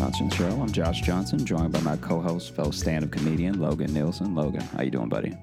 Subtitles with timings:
[0.00, 0.48] Johnson Show.
[0.62, 4.34] I'm Josh Johnson, joined by my co-host, fellow stand-up comedian Logan Nielsen.
[4.34, 5.36] Logan, how you doing, buddy?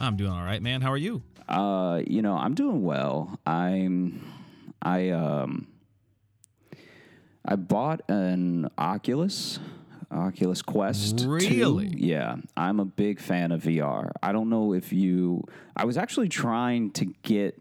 [0.00, 0.80] I'm doing all right, man.
[0.80, 1.24] How are you?
[1.48, 3.36] Uh, you know, I'm doing well.
[3.44, 4.24] I'm,
[4.80, 5.66] I um,
[7.44, 9.58] I bought an Oculus,
[10.12, 11.18] Oculus Quest.
[11.18, 11.28] 2.
[11.28, 11.88] Really?
[11.88, 14.12] Yeah, I'm a big fan of VR.
[14.22, 15.42] I don't know if you.
[15.74, 17.60] I was actually trying to get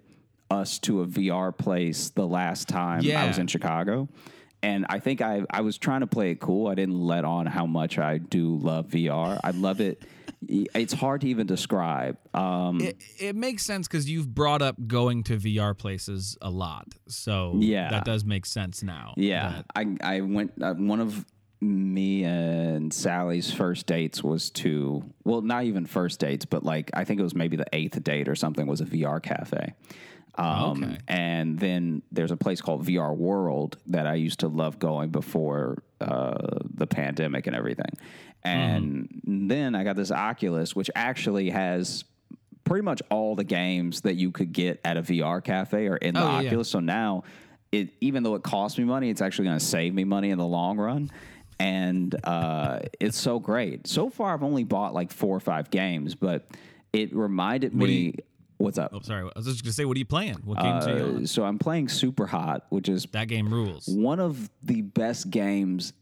[0.51, 4.07] us to a VR place the last time I was in Chicago.
[4.61, 6.67] And I think I I was trying to play it cool.
[6.67, 9.39] I didn't let on how much I do love VR.
[9.43, 10.03] I love it.
[10.41, 12.17] It's hard to even describe.
[12.33, 16.87] Um, It, it makes sense because you've brought up going to VR places a lot,
[17.09, 17.89] so Yeah.
[17.91, 19.13] that does make sense now.
[19.17, 20.53] Yeah, I I went.
[20.61, 21.25] Uh, one of
[21.61, 27.03] me and Sally's first dates was to well, not even first dates, but like I
[27.03, 29.73] think it was maybe the eighth date or something was a VR cafe.
[30.35, 30.97] Um, Okay.
[31.07, 35.83] And then there's a place called VR World that I used to love going before
[35.99, 37.91] uh, the pandemic and everything.
[38.43, 42.05] And then I got this Oculus, which actually has
[42.63, 46.13] pretty much all the games that you could get at a VR cafe are in
[46.13, 46.47] the Oh, yeah.
[46.47, 46.69] Oculus.
[46.69, 47.23] So now,
[47.71, 50.37] it even though it costs me money, it's actually going to save me money in
[50.37, 51.11] the long run.
[51.59, 53.85] And uh, it's so great.
[53.87, 56.47] So far, I've only bought like four or five games, but
[56.93, 58.13] it reminded me.
[58.59, 58.91] What's up?
[58.93, 59.23] oh, sorry.
[59.23, 60.35] I was just gonna say, what are you playing?
[60.43, 61.27] What games are you Uh, on?
[61.27, 63.87] so I'm playing Super Hot, which is That game rules.
[63.87, 65.93] one of the best games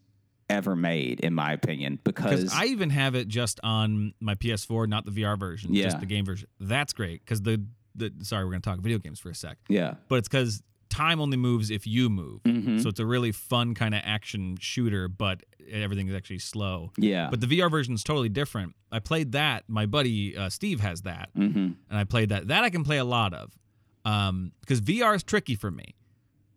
[0.50, 4.88] ever made, in my opinion, because Because I even have it just on my PS4,
[4.88, 5.84] not the VR version, Yeah.
[5.84, 6.48] just the game version.
[6.60, 7.64] That's great because the
[7.96, 11.20] the sorry, we're gonna talk video games for a sec, yeah, but it's because time
[11.20, 12.78] only moves if you move, Mm-hmm.
[12.80, 16.92] so it's a really fun kind of action shooter, but everything is actually slow.
[16.98, 18.76] yeah, But the VR version is totally different.
[18.92, 19.64] I played that.
[19.68, 21.58] My buddy uh, Steve has that, mm-hmm.
[21.58, 22.48] and I played that.
[22.48, 23.58] That I can play a lot of,
[24.06, 25.96] um, because VR is tricky for me,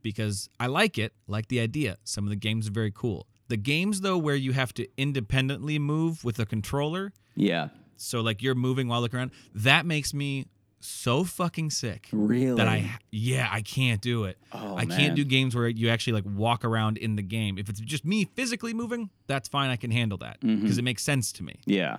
[0.03, 1.97] because I like it, like the idea.
[2.05, 3.27] Some of the games are very cool.
[3.49, 7.69] The games though, where you have to independently move with a controller, yeah.
[7.97, 10.47] so like you're moving while looking around, that makes me
[10.81, 12.09] so fucking sick.
[12.13, 12.57] Really?
[12.57, 14.39] That I yeah I can't do it.
[14.53, 14.99] Oh, I man.
[14.99, 17.59] can't do games where you actually like walk around in the game.
[17.59, 19.71] If it's just me physically moving, that's fine.
[19.71, 20.79] I can handle that because Mm-hmm.
[20.79, 21.61] it makes sense to me.
[21.67, 21.99] Yeah.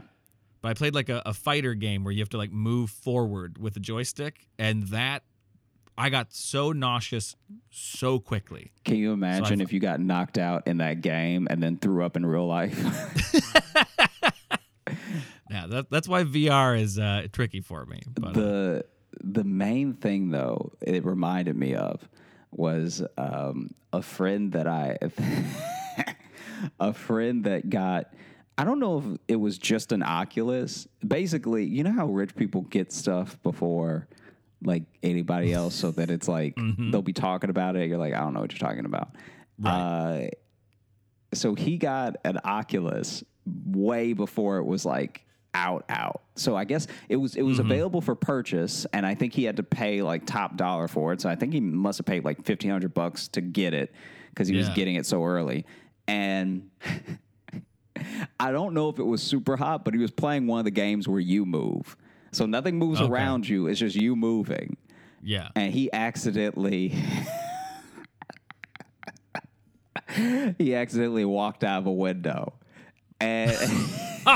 [0.62, 3.58] But I played like a, a fighter game where you have to like move forward
[3.58, 5.24] with a joystick, and that
[5.98, 7.36] I got so nauseous
[7.69, 8.72] so quickly.
[8.86, 12.03] Can you imagine I've- if you got knocked out in that game and then threw
[12.06, 12.75] up in real life?
[15.51, 18.01] Yeah, that, that's why VR is uh, tricky for me.
[18.13, 18.85] But uh, the
[19.23, 22.07] the main thing though it reminded me of
[22.51, 24.97] was um, a friend that I
[26.79, 28.13] a friend that got
[28.57, 30.88] I don't know if it was just an Oculus.
[31.06, 34.07] Basically, you know how rich people get stuff before
[34.63, 38.19] like anybody else so that it's like they'll be talking about it you're like I
[38.19, 39.09] don't know what you're talking about.
[39.63, 40.28] Uh,
[41.33, 46.22] so he got an Oculus way before it was like out out.
[46.35, 47.72] So I guess it was it was mm-hmm.
[47.72, 51.22] available for purchase, and I think he had to pay like top dollar for it.
[51.22, 53.94] So I think he must have paid like fifteen hundred bucks to get it
[54.29, 55.66] because he was getting it so early.
[56.07, 56.69] And
[58.39, 60.72] I don't know if it was super hot, but he was playing one of the
[60.72, 61.95] games where you move.
[62.31, 63.12] So nothing moves Okay.
[63.12, 64.78] around you; it's just you moving.
[65.22, 66.94] yeah, And he accidentally.
[70.57, 72.53] he accidentally walked out of a window.
[73.19, 73.51] And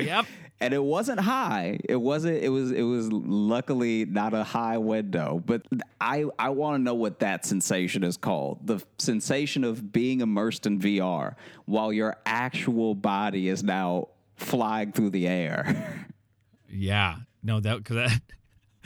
[0.00, 0.26] yep.
[0.60, 1.78] and it wasn't high.
[1.88, 5.62] It wasn't it was it was luckily not a high window, but
[6.00, 8.66] I I want to know what that sensation is called.
[8.66, 11.34] The sensation of being immersed in VR
[11.64, 16.06] while your actual body is now flying through the air.
[16.72, 18.12] Yeah, no, that because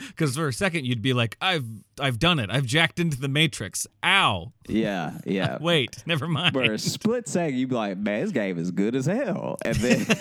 [0.07, 1.65] because for a second you'd be like, I've
[1.99, 2.49] I've done it.
[2.49, 3.85] I've jacked into the Matrix.
[4.03, 4.53] Ow.
[4.67, 5.59] yeah, yeah.
[5.61, 6.53] Wait, never mind.
[6.53, 9.75] For a split second, you'd be like, "Man, this game is good as hell," and
[9.75, 10.17] then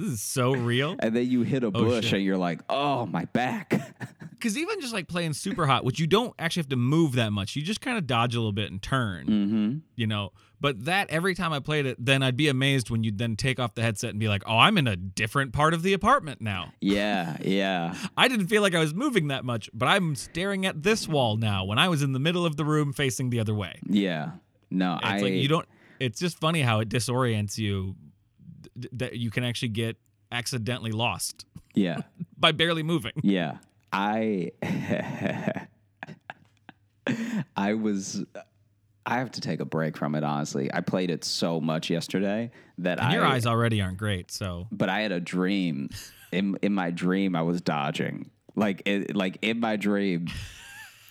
[0.00, 0.96] This is so real.
[0.98, 2.14] and then you hit a bush, shit.
[2.14, 3.74] and you're like, "Oh, my back."
[4.40, 7.30] Because even just like playing super hot, which you don't actually have to move that
[7.30, 9.26] much, you just kind of dodge a little bit and turn.
[9.26, 9.78] mm-hmm.
[9.96, 13.18] You know, but that every time I played it, then I'd be amazed when you'd
[13.18, 15.82] then take off the headset and be like, "Oh, I'm in a different part of
[15.82, 17.94] the apartment now." Yeah, yeah.
[18.16, 21.36] I didn't feel like I was moving that much, but I'm staring at this wall
[21.36, 23.78] now when I was in the middle of the room facing the other way.
[23.86, 24.30] Yeah.
[24.70, 25.68] No, It's I like you don't.
[25.98, 27.94] It's just funny how it disorients you
[28.92, 29.96] that you can actually get
[30.32, 31.98] accidentally lost Yeah.
[32.38, 33.12] by barely moving.
[33.22, 33.58] Yeah.
[33.92, 34.52] I
[37.56, 38.24] I was
[39.06, 40.72] I have to take a break from it honestly.
[40.72, 44.68] I played it so much yesterday that And I your eyes already aren't great, so
[44.70, 45.90] but I had a dream.
[46.32, 48.30] In in my dream I was dodging.
[48.54, 50.28] Like it, like in my dream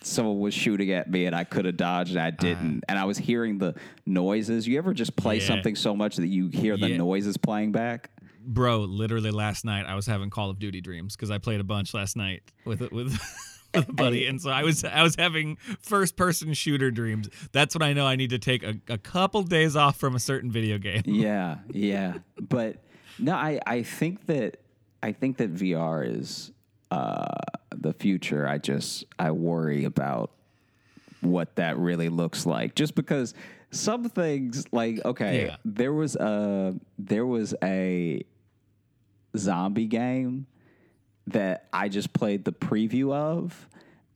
[0.10, 2.38] someone was shooting at me and I could have dodged and I uh-huh.
[2.40, 2.84] didn't.
[2.90, 3.76] and I was hearing the
[4.06, 4.68] noises.
[4.68, 5.48] You ever just play Yeah.
[5.48, 6.98] something so much that you hear the Yeah.
[6.98, 8.10] noises playing back?
[8.46, 11.64] Bro, literally last night I was having Call of Duty dreams because I played a
[11.64, 12.92] bunch last night with with,
[13.74, 17.30] with a buddy, and so I was I was having first person shooter dreams.
[17.52, 20.20] That's when I know I need to take a, a couple days off from a
[20.20, 21.04] certain video game.
[21.06, 22.16] yeah, yeah.
[22.40, 22.78] But
[23.20, 24.62] no, I, I think that
[25.04, 26.52] I think that VR is
[26.92, 27.28] uh,
[27.76, 28.48] the future.
[28.48, 30.32] I just I worry about
[31.22, 32.76] what that really looks like.
[32.76, 33.34] Just because
[33.72, 35.56] some things like okay, Yeah.
[35.66, 38.24] there was a there was a
[39.38, 40.48] zombie game
[41.28, 43.68] that I just played the preview of.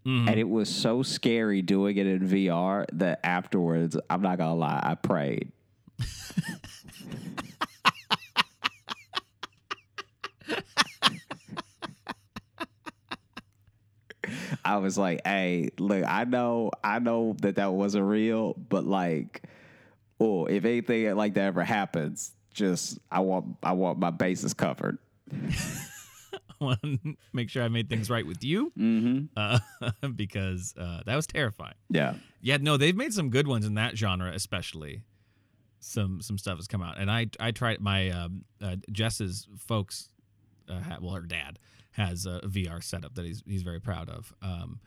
[0.05, 0.27] Mm-hmm.
[0.27, 4.81] And it was so scary doing it in VR that afterwards, I'm not gonna lie,
[4.83, 5.51] I prayed.
[14.65, 19.44] I was like, "Hey, look, I know, I know that that wasn't real, but like,
[20.19, 24.98] oh, if anything like that ever happens, just I want, I want my bases covered."
[26.62, 29.25] I want to make sure I made things right with you Mm-hmm.
[29.36, 29.60] uh,
[30.15, 31.74] because uh, that was terrifying.
[31.89, 35.04] Yeah, Yeah, no, they've made some good ones in that genre, especially.
[35.80, 40.07] Some some stuff has come out, and I I tried my um, uh, Jess's folks,
[40.69, 41.59] uh, well, her dad
[41.94, 44.80] has a VR setup that he's he's very proud of, um,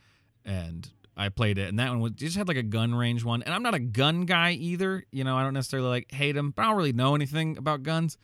[0.44, 3.42] and I played it, and that one was just had like a gun range one,
[3.42, 6.52] and I'm not a gun guy either, you know, I don't necessarily like hate them,
[6.54, 8.18] but I don't really know anything about guns.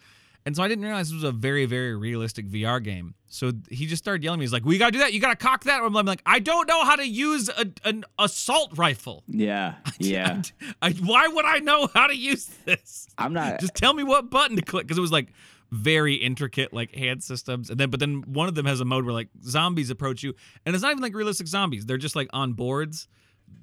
[0.44, 3.14] And so I didn't realize this was a very, very realistic VR game.
[3.28, 4.44] So he just started yelling at me.
[4.44, 5.12] He's like, "We gotta do that.
[5.12, 8.76] You gotta cock that." I'm like, "I don't know how to use a, an assault
[8.76, 10.42] rifle." yeah, yeah.
[10.82, 13.06] I, why would I know how to use this?
[13.16, 13.60] I'm not.
[13.60, 15.32] Just tell me what button to click because it was like
[15.72, 17.70] very intricate like hand systems.
[17.70, 20.34] And then but then one of them has a mode where like zombies approach you.
[20.64, 21.86] And it's not even like realistic zombies.
[21.86, 23.08] They're just like on boards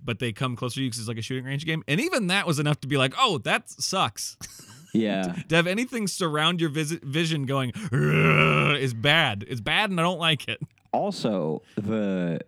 [0.04, 1.84] but they come closer to you because it's like a shooting range game.
[1.88, 4.38] And even that was enough to be like oh that sucks.
[4.92, 9.46] Yeah, to have anything surround your visit, vision going is bad.
[9.48, 10.60] It's bad and i don't like it.
[10.92, 12.40] Also the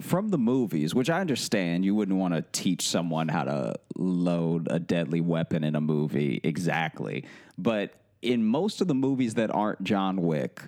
[0.00, 4.68] from the movies, which I understand, you wouldn't want to teach someone how to load
[4.70, 7.26] a deadly weapon in a movie exactly,
[7.58, 7.92] but
[8.22, 10.62] in most of the movies that aren't John Wick.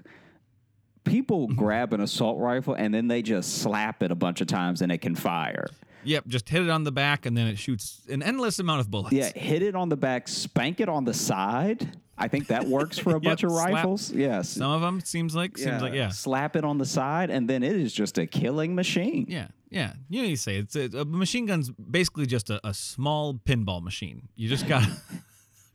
[1.04, 1.56] People mm-hmm.
[1.58, 4.92] grab an assault rifle and then they just slap it a bunch of times and
[4.92, 5.66] it can fire.
[6.04, 8.90] yep just hit it on the back and then it shoots an endless amount of
[8.90, 11.96] bullets Yeah, hit it on the back, spank it on the side.
[12.20, 13.70] I think that works for a bunch of slap.
[13.70, 14.10] rifles.
[14.10, 14.48] Yes.
[14.50, 17.62] some of them seems like seems like yeah Slap it on the side, and then
[17.62, 19.26] it is just a killing machine.
[19.28, 19.92] Yeah, yeah.
[20.08, 23.34] You know, what you say it's a, a machine gun's basically just a, a small
[23.34, 24.28] pinball machine.
[24.36, 24.82] You just got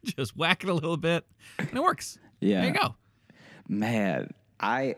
[0.03, 1.25] just whack it a little bit,
[1.59, 2.17] and it works.
[2.39, 2.61] Yeah.
[2.61, 2.95] there you go.
[3.67, 4.95] Man, I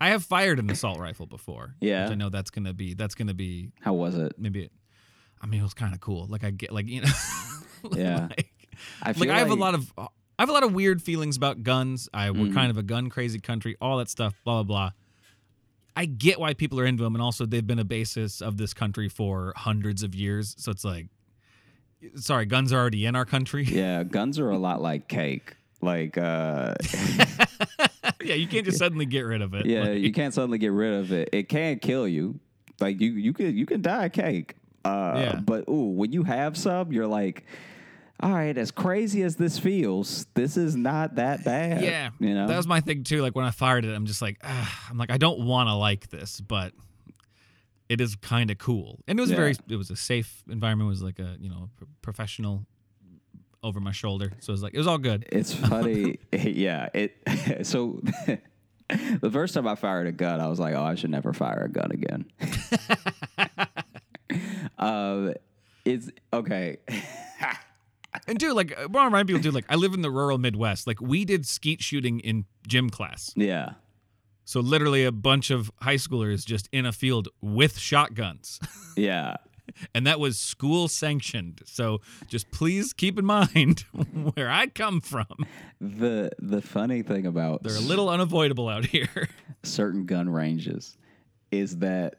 [0.00, 1.74] I have fired an assault rifle before.
[1.80, 2.08] Yeah.
[2.10, 4.34] I know that's gonna be that's gonna be how was it?
[4.38, 4.70] maybe.
[5.40, 6.26] I mean, it was kind of cool.
[6.28, 7.08] Like I get like you know.
[7.92, 8.28] Yeah.
[8.30, 8.50] like,
[9.02, 10.06] I like feel I have a lot of I
[10.38, 12.08] have a lot of weird feelings about guns.
[12.14, 12.54] I we're Mm-hmm.
[12.54, 14.90] kind of a gun crazy country, all that stuff, blah blah blah.
[15.94, 18.72] I get why people are into them, and also they've been a basis of this
[18.74, 20.54] country for hundreds of years.
[20.58, 21.08] So it's like,
[22.16, 23.64] sorry, guns are already in our country.
[23.68, 25.56] Yeah, guns are a lot like cake.
[25.80, 26.74] Like, uh,
[28.22, 29.66] yeah, you can't just suddenly get rid of it.
[29.66, 31.28] yeah, Like, you can't suddenly get rid of it.
[31.32, 32.38] It can kill you.
[32.80, 34.54] Like you, you could, you can die of cake.
[34.84, 35.40] Uh, Yeah.
[35.44, 37.44] But ooh, when you have some, you're like,
[38.20, 41.82] all right, as crazy as this feels, this is not that bad.
[41.82, 42.46] yeah, you know.
[42.46, 43.20] that was my thing too.
[43.20, 45.74] Like when I fired it, I'm just like, ah, I'm like, I don't want to
[45.74, 46.72] like this, but
[47.94, 49.36] it is kind of cool, and it was Yeah.
[49.36, 50.88] very, it was a safe environment.
[50.88, 52.66] It was like a you know pro- professional
[53.62, 55.24] over my shoulder, so it was like it was all good.
[55.32, 56.18] It's funny.
[56.32, 56.88] yeah.
[56.92, 57.16] It
[57.66, 58.02] so
[59.20, 61.64] the first time I fired a gun, I was like, oh, I should never fire
[61.64, 62.24] a gun again.
[64.78, 65.32] um,
[65.84, 66.78] it's okay.
[68.28, 70.38] And dude, like, I want to remind people, dude, like, I live in the rural
[70.38, 70.86] Midwest.
[70.86, 73.32] Like, we did skeet shooting in gym class.
[73.36, 73.72] yeah.
[74.44, 78.60] So literally, a bunch of high schoolers just in a field with shotguns,
[78.96, 79.36] Yeah.
[79.94, 81.62] and that was school sanctioned.
[81.64, 83.80] So just please keep in mind
[84.34, 85.46] where I come from.
[85.80, 89.28] The the funny thing about They're a little unavoidable out here.
[89.62, 90.98] certain gun ranges
[91.50, 92.16] is that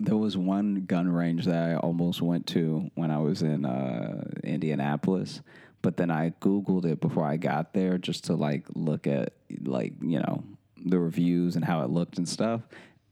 [0.00, 4.24] there was one gun range that I almost went to when I was in uh,
[4.42, 5.42] Indianapolis,
[5.82, 9.92] but then I googled it before I got there just to like look at like
[10.02, 10.42] you know
[10.84, 12.62] the reviews and how it looked and stuff,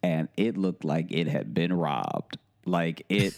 [0.02, 2.38] and it looked like it had been robbed.
[2.64, 3.34] Like it.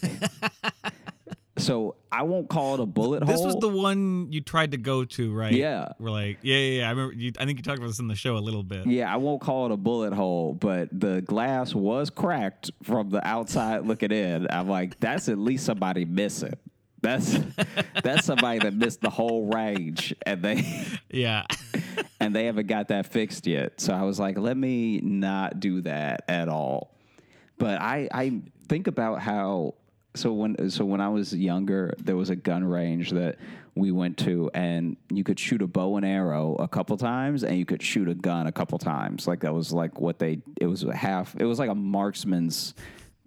[1.57, 3.33] so I won't call it a bullet hole.
[3.33, 5.53] This was the one you tried to go to, right?
[5.53, 5.89] Yeah.
[5.99, 6.87] We're like, yeah, yeah, yeah.
[6.87, 7.13] I remember.
[7.13, 8.87] You, I think you talked about this in the show a little bit.
[8.87, 13.25] Yeah, I won't call it a bullet hole, but the glass was cracked from the
[13.25, 14.47] outside looking in.
[14.49, 16.55] I'm like, that's at least somebody missing.
[17.01, 17.39] That's
[18.03, 21.45] that's somebody that missed the whole range, and they Yeah.
[22.19, 23.79] and they haven't got that fixed yet.
[23.81, 26.95] So I was like, let me not do that at all.
[27.57, 29.75] But I I think about how
[30.15, 33.37] so when so when I was younger, there was a gun range that
[33.75, 37.57] we went to, and you could shoot a bow and arrow a couple times, and
[37.57, 39.27] you could shoot a gun a couple times.
[39.27, 40.41] Like that was like what they.
[40.59, 41.35] It was half.
[41.39, 42.73] It was like a marksman's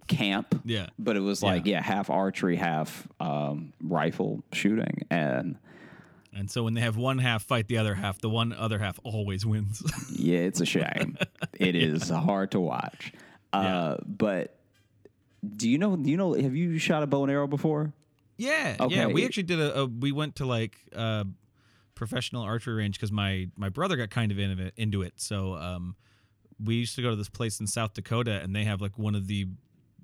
[0.07, 0.61] camp.
[0.63, 0.87] Yeah.
[0.99, 5.57] But it was like yeah, half archery, half um, rifle shooting, and
[6.37, 8.99] And so when they have one half fight the other half, the one other half
[9.03, 9.81] always wins.
[10.17, 11.17] Yeah, it's a shame.
[11.53, 13.13] It is hard to watch.
[13.53, 14.57] Uh, But
[15.55, 15.95] do you know?
[15.95, 16.33] Do you know?
[16.33, 17.93] Have you shot a bow and arrow before?
[18.37, 18.75] yeah.
[18.79, 18.95] Okay.
[18.95, 19.07] Yeah.
[19.07, 19.85] We actually did a, a.
[19.85, 21.25] We went to like a
[21.93, 24.73] professional archery range because my my brother got kind of into it.
[24.75, 25.13] Into it.
[25.17, 25.95] So um,
[26.63, 29.15] we used to go to this place in South Dakota, and they have like one
[29.15, 29.47] of the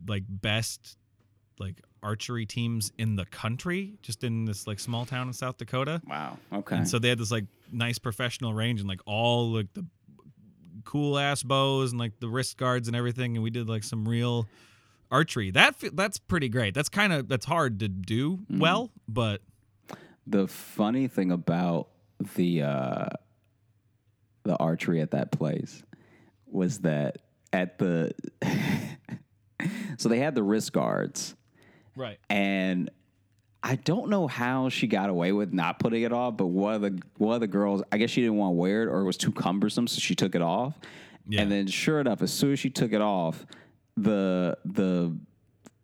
[0.07, 0.97] like best
[1.59, 6.01] like archery teams in the country, just in this like small town in South Dakota.
[6.07, 6.37] Wow.
[6.51, 6.77] Okay.
[6.77, 9.85] And so they had this like nice professional range and like all like the
[10.83, 13.35] cool ass bows and like the wrist guards and everything.
[13.35, 14.47] And we did like some real
[15.11, 15.51] archery.
[15.51, 16.73] That that's pretty great.
[16.73, 19.41] That's kind of that's hard to do well, but
[20.25, 21.89] the funny thing about
[22.35, 23.09] the uh,
[24.43, 25.83] the archery at that place
[26.47, 27.17] was that
[27.53, 28.13] at the
[29.97, 31.35] so they had the wrist guards
[31.95, 32.19] right.
[32.29, 32.89] and
[33.63, 36.81] I don't know how she got away with not putting it off, but one of
[36.81, 39.05] the one of the girls, I guess she didn't want to wear it or it
[39.05, 40.79] was too cumbersome, so she took it off.
[41.27, 41.41] Yeah.
[41.41, 43.45] And then sure enough, as soon as she took it off,
[43.97, 45.15] the the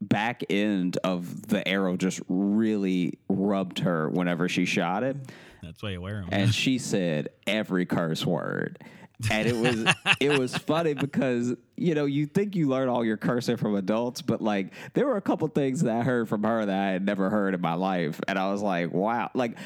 [0.01, 5.17] back end of the arrow just really rubbed her whenever she shot it.
[5.61, 6.29] That's why you wear them.
[6.31, 8.83] And she said every curse word.
[9.31, 13.17] And it was it was funny because you know you think you learn all your
[13.17, 16.65] cursing from adults, but like there were a couple things that I heard from her
[16.65, 19.57] that I had never heard in my life, and I was like, wow, like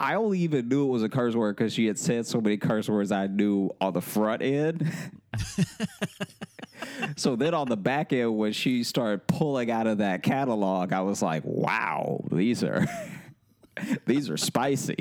[0.00, 2.56] I only even knew it was a curse word because she had said so many
[2.56, 4.90] curse words I knew on the front end.
[7.16, 11.02] so then on the back end, when she started pulling out of that catalog, I
[11.02, 12.86] was like, wow, these are
[14.06, 14.96] these are spicy.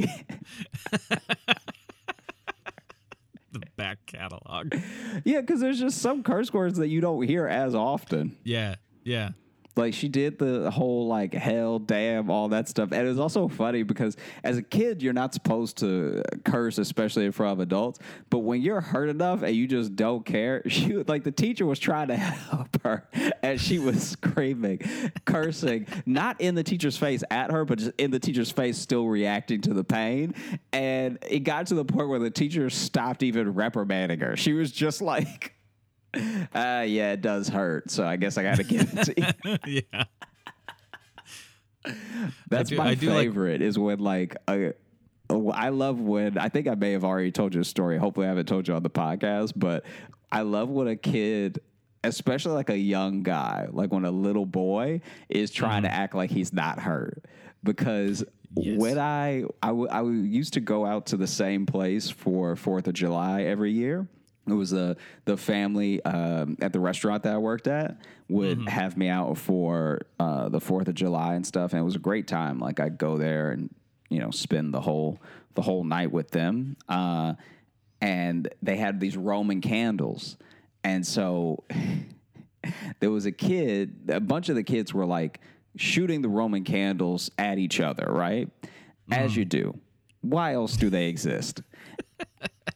[3.80, 4.76] Back catalog.
[5.26, 8.38] Yeah, because there's just some curse words that you don't hear as often.
[8.44, 8.76] Yeah.
[9.04, 9.30] Yeah.
[9.76, 13.48] Like she did the whole like hell, damn, all that stuff, and it was also
[13.48, 18.00] funny because as a kid you're not supposed to curse, especially in front of adults.
[18.30, 21.80] But when you're hurt enough and you just don't care, she like the teacher was
[21.80, 23.08] trying to help her,
[23.42, 24.80] and she was screaming,
[25.26, 29.08] cursing, not in the teacher's face at her, but just in the teacher's face, still
[29.08, 30.34] reacting to the pain.
[30.74, 34.36] And it got to the point where the teacher stopped even reprimanding her.
[34.36, 35.54] She was just like.
[36.14, 37.92] Uh, yeah, it does hurt.
[37.92, 39.14] So I guess I got to give it to
[39.66, 39.82] you.
[39.94, 40.04] yeah.
[42.50, 44.74] That's do- my do like- favorite is when like a,
[45.30, 47.98] I love when I think I may have already told you a story.
[47.98, 49.86] Hopefully, I haven't told you on the podcast, but
[50.32, 51.62] I love when a kid,
[52.04, 56.32] especially like a young guy, like when a little boy is trying to act like
[56.32, 57.24] he's not hurt.
[57.64, 58.24] Because
[58.56, 58.80] Yes.
[58.80, 62.88] when I I, w- I used to go out to the same place for Fourth
[62.88, 64.08] of July every year.
[64.52, 68.98] It was the the family um, at the restaurant that I worked at would have
[68.98, 72.28] me out for uh, the Fourth of July and stuff, and it was a great
[72.28, 72.60] time.
[72.60, 73.74] Like I'd go there and
[74.10, 75.20] you know spend the whole
[75.56, 76.78] the whole night with them.
[76.88, 77.34] Uh,
[78.02, 80.38] and they had these Roman candles,
[80.84, 81.64] and so
[83.00, 84.10] there was a kid.
[84.10, 85.42] A bunch of the kids were like
[85.76, 88.50] shooting the Roman candles at each other, right?
[89.12, 89.80] As you do.
[90.22, 91.62] Why else do they exist?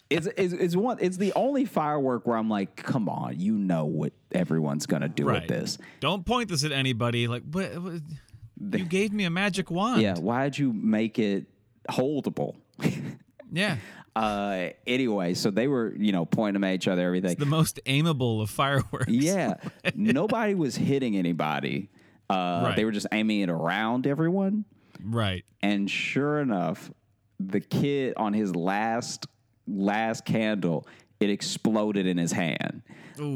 [0.09, 3.85] It's, it's, it's one it's the only firework where I'm like, come on, you know
[3.85, 5.41] what everyone's gonna do Right.
[5.41, 5.77] with this.
[5.99, 7.27] Don't point this at anybody.
[7.27, 7.71] Like, what?
[7.81, 8.01] what
[8.79, 10.01] you gave me a magic wand.
[10.01, 11.45] Yeah, why'd you make it
[11.89, 12.55] holdable?
[13.55, 13.77] Yeah.
[14.15, 17.35] uh anyway, so they were, you know, pointing them at each other, everything.
[17.37, 19.09] The most aimable of fireworks.
[19.09, 19.55] Yeah.
[19.95, 21.91] Nobody was hitting anybody.
[22.31, 22.75] Uh Right.
[22.75, 24.65] they were just aiming it around everyone.
[25.03, 25.45] Right.
[25.61, 26.91] And sure enough,
[27.39, 29.27] the kid on his last
[29.67, 30.87] last candle,
[31.19, 32.81] it exploded in his hand.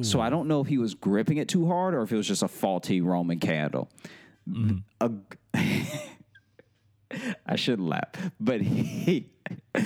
[0.03, 2.27] So I don't know if he was gripping it too hard or if it was
[2.27, 3.89] just a faulty Roman candle.
[4.49, 4.77] Mm-hmm.
[4.99, 5.11] A-
[7.45, 9.29] I shouldn't laugh, but he.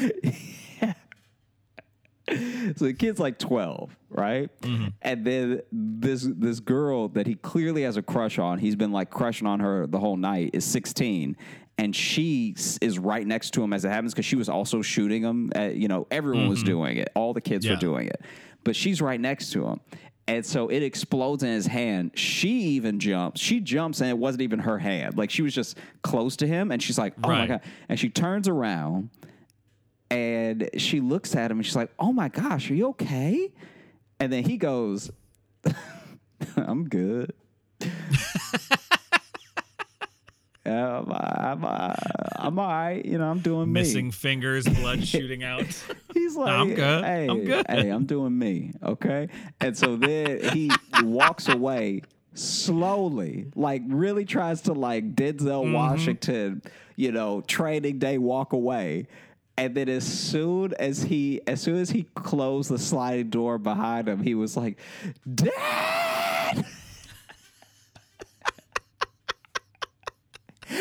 [2.76, 4.50] so the kid's like 12, right?
[4.62, 4.88] Mm-hmm.
[5.02, 9.10] And then this this girl that he clearly has a crush on, he's been like
[9.10, 11.36] crushing on her the whole night, is 16.
[11.82, 15.24] And she is right next to him as it happens because she was also shooting
[15.24, 15.52] him.
[15.56, 16.68] At, you know, everyone was mm-hmm.
[16.68, 17.10] doing it.
[17.16, 18.22] All the kids were doing it.
[18.64, 19.80] But she's right next to him.
[20.28, 22.12] And so it explodes in his hand.
[22.14, 23.42] She even jumps.
[23.42, 25.18] She jumps and it wasn't even her hand.
[25.18, 27.62] Like she was just close to him and she's like, oh my God.
[27.90, 29.10] And she turns around
[30.12, 33.50] and she looks at him and she's like, "Oh my gosh, are you okay?"
[34.20, 35.10] And then he goes,
[36.58, 37.34] "I'm good."
[40.66, 41.94] Yeah, I'm, I'm, uh,
[42.36, 43.04] I'm all right.
[43.04, 44.12] You know, I'm doing Missing me.
[44.12, 45.64] fingers, blood shooting out.
[46.14, 47.04] He's like, I'm good.
[47.04, 48.74] Hey, I'm good." Hey, I'm doing me.
[48.84, 49.30] Okay.
[49.60, 50.70] And so then he
[51.02, 52.04] walks away
[52.34, 55.74] slowly, like really tries to like Denzel Mm-hmm.
[55.74, 56.62] Washington,
[56.96, 59.08] you know, training day walk away.
[59.58, 64.08] And then as soon as he as soon as he closed the sliding door behind
[64.08, 64.78] him, he was like,
[65.36, 66.66] Dad!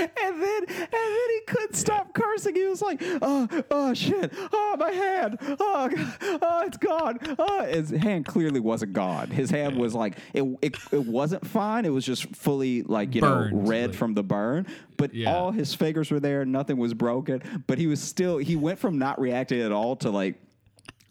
[0.00, 2.54] And then, and then he couldn't stop cursing.
[2.54, 4.32] He was like, "Oh, oh shit!
[4.52, 5.38] Oh, my hand!
[5.40, 6.38] Oh, God.
[6.42, 7.18] oh, it's gone!
[7.38, 9.28] Oh, his hand clearly wasn't gone.
[9.30, 11.84] His hand was like, it, it, it wasn't fine.
[11.84, 14.66] It was just fully like you Burned, know red like- from the burn.
[14.96, 15.32] But Yeah.
[15.34, 16.44] all his fingers were there.
[16.44, 17.42] Nothing was broken.
[17.66, 18.38] But he was still.
[18.38, 20.36] He went from not reacting at all to like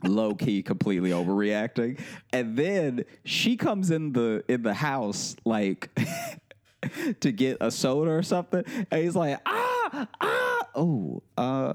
[0.05, 1.99] low key completely overreacting
[2.31, 5.89] and then she comes in the in the house like
[7.19, 8.63] to get a soda or something.
[8.91, 10.59] And he's like ah ah.
[10.75, 11.73] Oh uh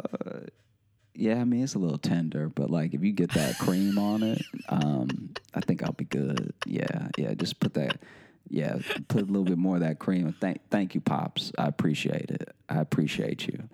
[1.16, 4.24] yeah i mean it's a little tender but like if you get that cream on
[4.24, 6.52] it um i think i'll be good.
[6.66, 8.00] Yeah yeah just put that
[8.48, 10.34] yeah put a little bit more of that cream.
[10.40, 11.52] Thank thank you pops.
[11.58, 12.54] I appreciate it.
[12.68, 13.68] I appreciate you.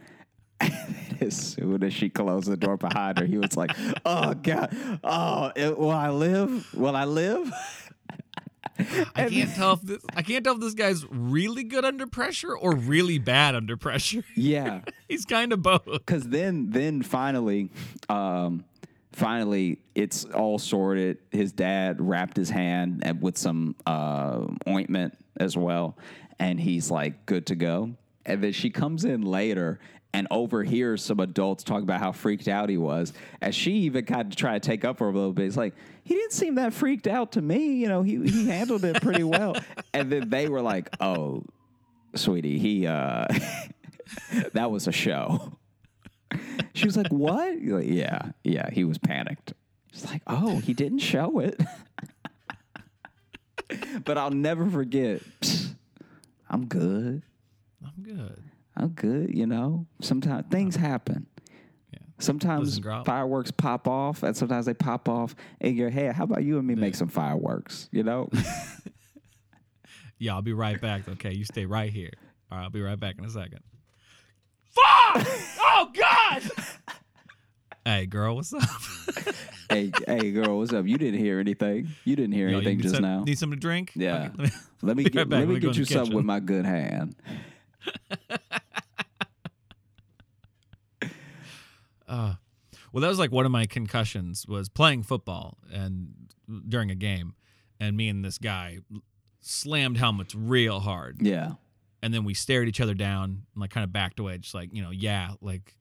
[1.20, 3.70] As soon as she closed the door behind her, he was like,
[4.04, 6.72] "Oh God, oh, it, will I live?
[6.74, 7.50] Will I live?"
[9.14, 12.54] I can't tell if this I can't tell if this guy's really good under pressure
[12.56, 14.22] or really bad under pressure.
[14.36, 15.84] Yeah, He's kind of both.
[15.84, 17.70] because then, then finally,
[18.08, 18.64] um,
[19.12, 21.18] finally, it's all sorted.
[21.30, 25.96] His dad wrapped his hand with some uh, ointment as well,
[26.38, 27.94] and he's like good to go.
[28.26, 29.80] And then she comes in later
[30.12, 33.12] and overhears some adults talk about how freaked out he was.
[33.40, 35.56] As she even kind of tried to take up for him a little bit, it's
[35.56, 35.74] like
[36.10, 37.74] he didn't seem that freaked out to me.
[37.74, 39.54] You know, he he handled it pretty well.
[39.94, 41.44] and then they were like, "Oh,
[42.16, 43.26] sweetie, he uh,
[44.52, 45.56] that was a show."
[46.72, 48.70] She was like, "What?" You're like, yeah, yeah.
[48.70, 49.52] He was panicked.
[49.92, 51.60] She's like, "Oh, he didn't show it."
[54.04, 55.20] but I'll never forget.
[56.48, 57.22] I'm good.
[57.84, 58.42] I'm good.
[58.76, 59.34] I'm good.
[59.34, 61.26] You know, sometimes things happen.
[62.20, 66.14] Sometimes fireworks pop off, and sometimes they pop off in your head.
[66.14, 67.88] How about you and me make some fireworks?
[67.92, 68.28] You know,
[70.18, 71.08] Yeah, I'll be right back.
[71.08, 72.10] Okay, you stay right here.
[72.52, 73.60] All right, I'll be right back in a second.
[74.70, 75.26] Fuck!
[75.60, 76.42] Oh God!
[77.86, 78.62] hey, girl, what's up?
[79.70, 80.86] hey, hey, girl, what's up?
[80.86, 81.88] You didn't hear anything.
[82.04, 83.24] You didn't hear Yo, anything just some- now.
[83.24, 83.92] Need something to drink?
[83.94, 84.28] Yeah.
[84.28, 84.50] Okay, let me-
[84.82, 87.16] Let me get let me Let me get you something with my good hand.
[92.10, 92.34] Uh,
[92.92, 96.08] well, that was like one of my concussions was playing football and
[96.68, 97.34] during a game,
[97.78, 98.78] and me and this guy
[99.40, 101.52] slammed helmets real hard, Yeah.
[102.02, 104.74] and then we stared each other down and like kind of backed away, just like
[104.74, 105.76] you know, yeah, like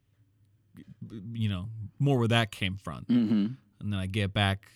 [1.33, 1.65] you know,
[1.97, 3.05] more where that came from.
[3.05, 3.45] Mm-hmm.
[3.81, 4.67] and then I get back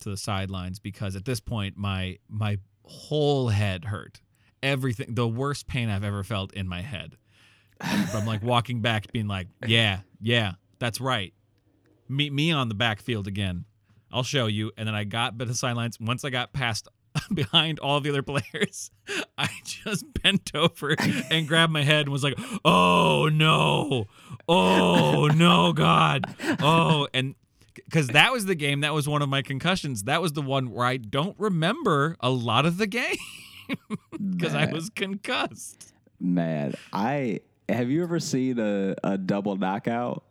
[0.00, 4.20] to the sidelines because at this point my my whole head hurt.
[4.62, 7.16] Everything, the worst pain I've ever felt in my head.
[7.84, 10.52] And from like walking back, being like, "Yeah, yeah,
[10.82, 11.32] that's right.
[12.08, 13.64] Meet me on the backfield again.
[14.12, 15.98] I'll show you." And then I got by the sidelines.
[16.00, 16.88] Once I got past
[17.32, 18.90] behind all the other players,
[19.38, 20.96] I just bent over
[21.30, 24.08] and grabbed my head and was like, "Oh no,
[24.48, 26.24] oh no, God,
[26.60, 27.36] oh!" And
[27.74, 30.02] because that was the game that was one of my concussions.
[30.04, 33.16] That was the one where I don't remember a lot of the game
[34.30, 35.92] because I was concussed.
[36.20, 40.24] Man, I have you ever seen a, a double knockout?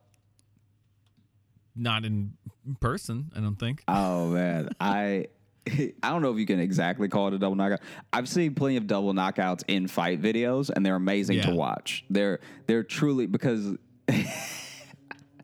[1.75, 2.33] Not in
[2.79, 3.83] person, I don't think.
[3.87, 5.27] Oh man, I
[5.67, 7.81] I don't know if you can exactly call it a double knockout.
[8.11, 12.03] I've seen plenty of double knockouts in fight videos, and they're amazing to watch.
[12.09, 13.75] They're they're truly because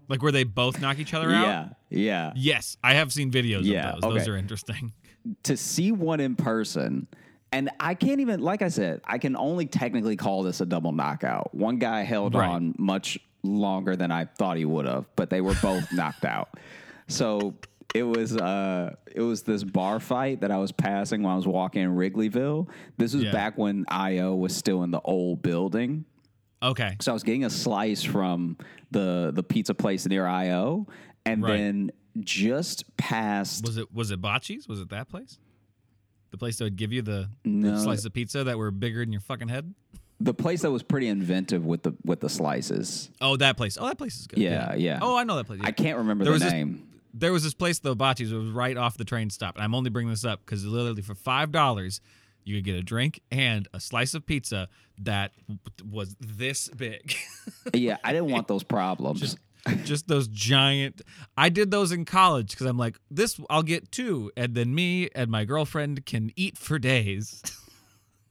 [0.09, 1.43] Like where they both knock each other out.
[1.43, 4.13] yeah yeah Yes, I have seen videos Yeah, of those.
[4.19, 4.93] Those are interesting.
[5.43, 7.07] to see one in person.
[7.51, 10.91] And I can't even, like I said, I can only technically call this a double
[10.91, 11.53] knockout.
[11.55, 12.49] One guy held Right.
[12.49, 16.49] on much longer than I thought he would have, but they were both knocked out.
[17.07, 17.55] So
[17.95, 21.47] it was uh it was this bar fight that I was passing when I was
[21.47, 22.67] walking in Wrigleyville.
[22.97, 23.31] This was Yeah.
[23.31, 26.05] back when IO was still in the old building.
[26.61, 26.97] Okay.
[27.01, 28.57] So I was getting a slice from
[28.91, 30.87] the the pizza place near IO,
[31.25, 31.57] and Right.
[31.57, 34.67] then just past Was it was it Bacci's?
[34.67, 35.37] Was it that place?
[36.31, 37.77] The place that would give you the, the No.
[37.77, 39.73] slice of pizza that were bigger than your fucking head?
[40.19, 43.09] The place that was pretty inventive with the with the slices.
[43.21, 43.77] Oh, that place.
[43.79, 44.39] Oh, that place is good.
[44.39, 44.99] Yeah, yeah.
[45.01, 45.61] Oh, I know that place.
[45.63, 46.83] I can't remember There the was this- name.
[47.13, 49.55] There was this place, the Bacci's, it was right off the train stop.
[49.55, 51.99] And I'm only bringing this up because literally for $5,
[52.43, 54.67] you could get a drink and a slice of pizza
[54.99, 55.31] that
[55.83, 57.15] was this big.
[57.73, 59.21] yeah, I didn't want those problems.
[59.21, 59.37] Just,
[59.83, 61.01] Just those giant.
[61.35, 64.31] I did those in college because I'm like, this, I'll get two.
[64.37, 67.41] And then me and my girlfriend can eat for days.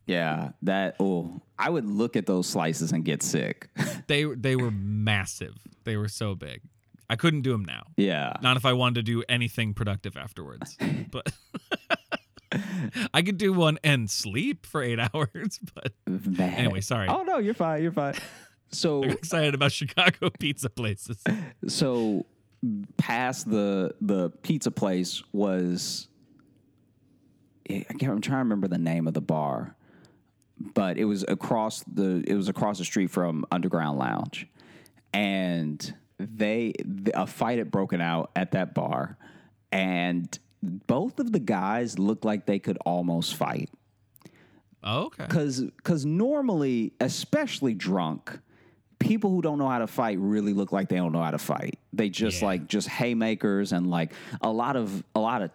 [0.07, 0.97] yeah, that.
[1.01, 3.69] Oh, I would look at those slices and get sick.
[4.07, 5.55] they they were massive.
[5.85, 6.63] They were so big.
[7.09, 7.85] I couldn't do them now.
[7.97, 10.77] yeah, Not if I wanted to do anything productive afterwards.
[11.11, 11.31] But
[13.15, 15.61] I could do one and sleep for eight hours.
[15.75, 16.55] But Man.
[16.55, 17.09] Anyway, sorry.
[17.09, 17.83] Oh no, you're fine.
[17.83, 18.15] You're fine.
[18.71, 21.23] So I'm excited about Chicago pizza places.
[21.69, 22.27] so
[22.97, 26.09] past the the pizza place was
[27.69, 29.77] I can't, I'm trying to remember the name of the bar,
[30.75, 34.47] but it was across the it was across the street from Underground Lounge,
[35.13, 36.73] and they
[37.15, 39.17] a fight had broken out at that bar,
[39.73, 43.71] and both of the guys looked like they could almost fight
[44.83, 45.25] Oh, okay.
[45.27, 48.39] because because normally, especially drunk,
[48.99, 51.39] people who don't know how to fight really look like they don't know how to
[51.39, 51.79] fight.
[51.93, 52.47] They just Yeah.
[52.49, 55.51] like just haymakers and like a lot of a lot of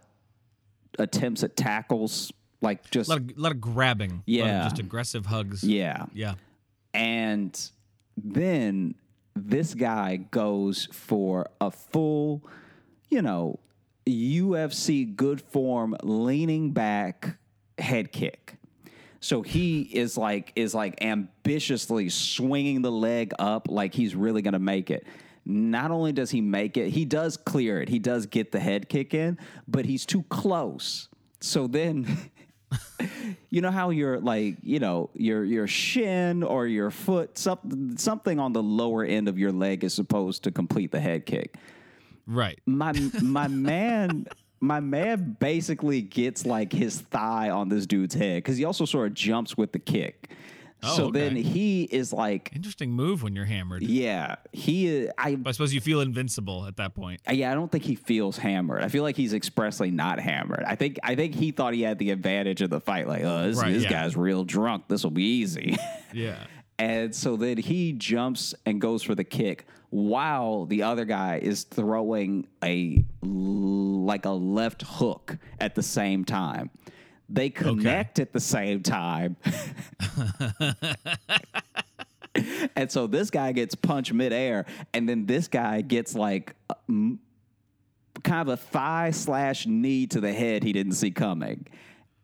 [1.00, 4.10] attempts at tackles, like just A lot of, lot of grabbing.
[4.12, 4.64] a lot of Yeah.
[4.64, 5.64] just aggressive hugs.
[5.64, 6.06] yeah.
[6.14, 6.36] Yeah.
[6.94, 7.58] And
[8.18, 8.96] then
[9.36, 12.44] this guy goes for a full,
[13.10, 13.60] you know,
[14.08, 17.38] UFC good form leaning back
[17.78, 18.58] head kick.
[19.20, 24.54] So he is like is like ambitiously swinging the leg up like he's really going
[24.54, 25.06] to make it.
[25.46, 27.90] Not only does he make it, he does clear it.
[27.90, 31.08] He does get the head kick in, but he's too close.
[31.40, 32.06] So then
[33.50, 38.40] you know how your like you know your your shin or your foot something something
[38.40, 41.56] on the lower end of your leg is supposed to complete the head kick
[42.28, 42.60] Right.
[42.66, 44.28] my my man
[44.62, 49.08] my man basically gets like his thigh on this dude's head because he also sort
[49.08, 50.30] of jumps with the kick
[50.84, 51.20] Oh, so okay.
[51.20, 53.84] then he is like Interesting move when you're hammered.
[53.84, 57.22] yeah he i I suppose you feel invincible at that point.
[57.30, 58.84] yeah, I don't think he feels hammered.
[58.84, 60.64] I feel like he's expressly not hammered.
[60.66, 63.08] I think I think he thought he had the advantage of the fight.
[63.08, 63.90] Like, oh, this, Right, this yeah.
[63.92, 64.88] guy's real drunk.
[64.88, 65.78] This will be easy.
[66.14, 66.38] Yeah.
[66.80, 71.64] and so then he jumps and goes for the kick while the other guy is
[71.64, 76.70] throwing a like a left hook at the same time.
[77.32, 79.38] They connect at the same time.
[82.76, 86.56] and so this guy gets punched midair, and then this guy gets like
[86.88, 87.20] kind
[88.26, 91.68] of a thigh slash knee to the head he didn't see coming.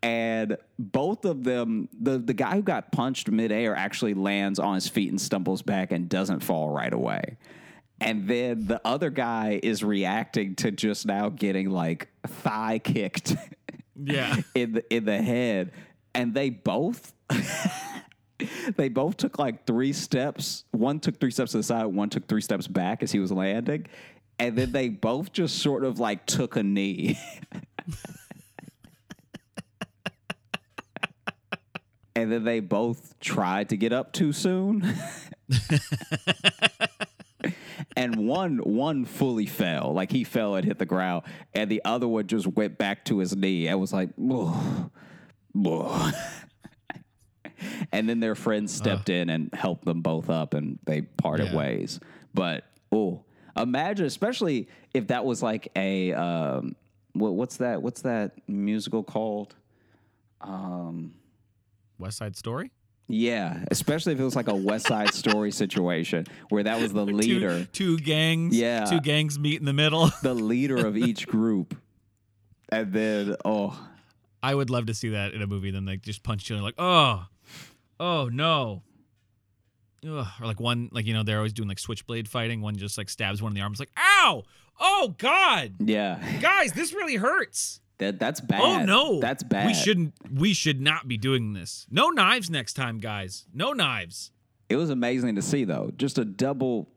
[0.04, 4.88] And both of them, the, the guy who got punched midair actually lands on his
[4.88, 7.38] feet and stumbles back and doesn't fall right away.
[8.00, 13.36] And then the other guy is reacting to just now getting like thigh kicked
[14.02, 14.36] Yeah.
[14.56, 15.72] in the in the head,
[16.14, 17.14] and they both
[18.76, 20.66] they both took like three steps.
[20.72, 23.32] One took three steps to the side, one took three steps back as he was
[23.32, 23.88] landing,
[24.40, 27.18] and then they both just sort of like took a knee.
[32.16, 34.96] and then they both tried to get up too soon.
[37.96, 41.24] And one one fully fell, like he fell and hit the ground,
[41.54, 44.92] and the other one just went back to his knee and was like, "Ugh,
[45.66, 46.14] ugh."
[47.92, 51.58] and then their friends stepped in and helped them both up, and they parted Yeah.
[51.58, 52.00] ways.
[52.34, 53.24] But oh,
[53.56, 56.76] imagine, especially if that was like a um,
[57.14, 57.82] what, what's that?
[57.82, 59.56] What's that musical called?
[60.42, 61.16] Um,
[61.98, 62.72] West Side Story?
[63.10, 67.06] Yeah, especially if it was like a West Side Story situation where that was the
[67.06, 67.66] leader.
[67.72, 68.56] Two, two gangs.
[68.56, 68.86] Yeah.
[68.86, 70.10] Two gangs meet in the middle.
[70.24, 71.78] the leader of each group.
[72.70, 73.80] And then, oh,
[74.44, 75.72] I would love to see that in a movie.
[75.72, 77.26] Then they just punch you and like, oh,
[78.00, 78.84] oh no.
[80.06, 80.28] Ugh.
[80.42, 82.62] Or like one, like you know, they're always doing like switchblade fighting.
[82.62, 83.72] One just like stabs one in the arm.
[83.72, 84.44] It's like, ow,
[84.80, 87.82] oh god, yeah, guys, this really hurts.
[88.00, 88.62] That that's oh, bad.
[88.62, 89.68] Oh no, that's bad.
[89.68, 90.14] We shouldn't.
[90.32, 91.88] We should not be doing this.
[91.90, 93.46] No knives next time, guys.
[93.54, 94.32] No knives.
[94.70, 95.92] It was amazing to see though.
[95.98, 96.90] Just a double.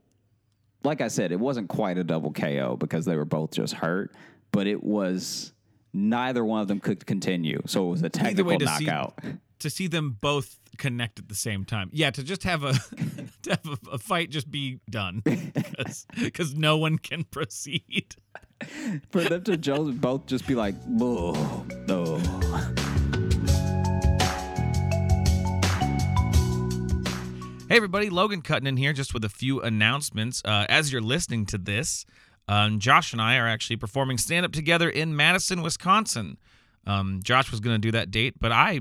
[0.83, 4.15] Like I said, it wasn't quite a double KO because they were both just hurt.
[4.51, 5.53] but it was
[5.93, 7.61] neither one of them could continue.
[7.67, 9.19] So it was a technical to see knockout.
[9.61, 11.91] to see them both connect at the same time.
[11.93, 12.73] Yeah, to just have a
[13.43, 15.23] to have a, a fight just be done
[16.21, 18.17] because no one can proceed.
[19.11, 22.19] For them to jo- both just be like, "Whoa, no.
[27.69, 30.43] Hey, everybody, Logan cutting in here just with a few announcements.
[30.45, 32.05] Uh, as you're listening to this,
[32.49, 36.37] um, Josh and I are actually performing stand up together in Madison, Wisconsin.
[36.85, 38.81] Um, Josh was going to do that date, but I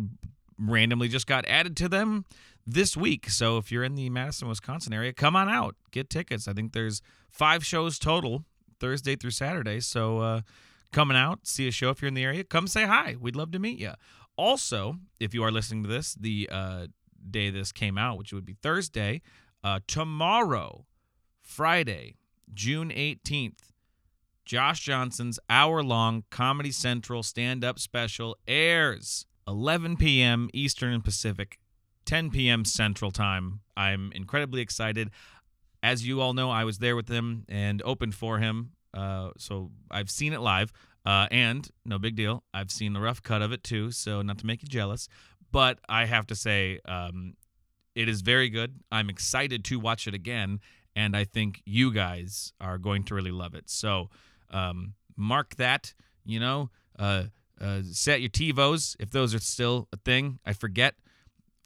[0.58, 2.26] randomly just got added to them
[2.66, 3.30] this week.
[3.30, 6.48] So if you're in the Madison, Wisconsin area, come on out, get tickets.
[6.48, 8.44] I think there's five shows total,
[8.80, 9.80] Thursday through Saturday.
[9.80, 10.42] So uh,
[10.92, 13.16] coming out, see a show if you're in the area, come say hi.
[13.20, 13.94] We'd love to meet you.
[14.36, 16.88] Also, if you are listening to this, the uh,
[17.30, 19.22] day this came out, which would be Thursday,
[19.64, 20.86] uh, tomorrow,
[21.42, 22.16] Friday,
[22.54, 23.60] June 18th,
[24.46, 30.50] Josh Johnson's hour long Comedy Central stand up special airs 11 p.m.
[30.54, 31.60] Eastern and Pacific,
[32.06, 32.66] 10 p.m.
[32.66, 33.60] Central Time.
[33.76, 35.10] I'm incredibly excited.
[35.82, 38.72] As you all know, I was there with him and opened for him.
[38.94, 40.72] Uh, so I've seen it live.
[41.06, 42.44] Uh, and no big deal.
[42.54, 43.92] I've seen the rough cut of it too.
[43.92, 45.08] So not to make you jealous,
[45.52, 47.36] but I have to say, um,
[47.96, 48.80] it is very good.
[48.92, 50.60] I'm excited to watch it again,
[50.96, 53.70] and I think you guys are going to really love it.
[53.70, 54.10] So,
[54.52, 55.94] um, mark that.
[56.26, 57.24] You know, uh,
[57.60, 60.40] uh, set your TiVos if those are still a thing.
[60.46, 60.96] I forget.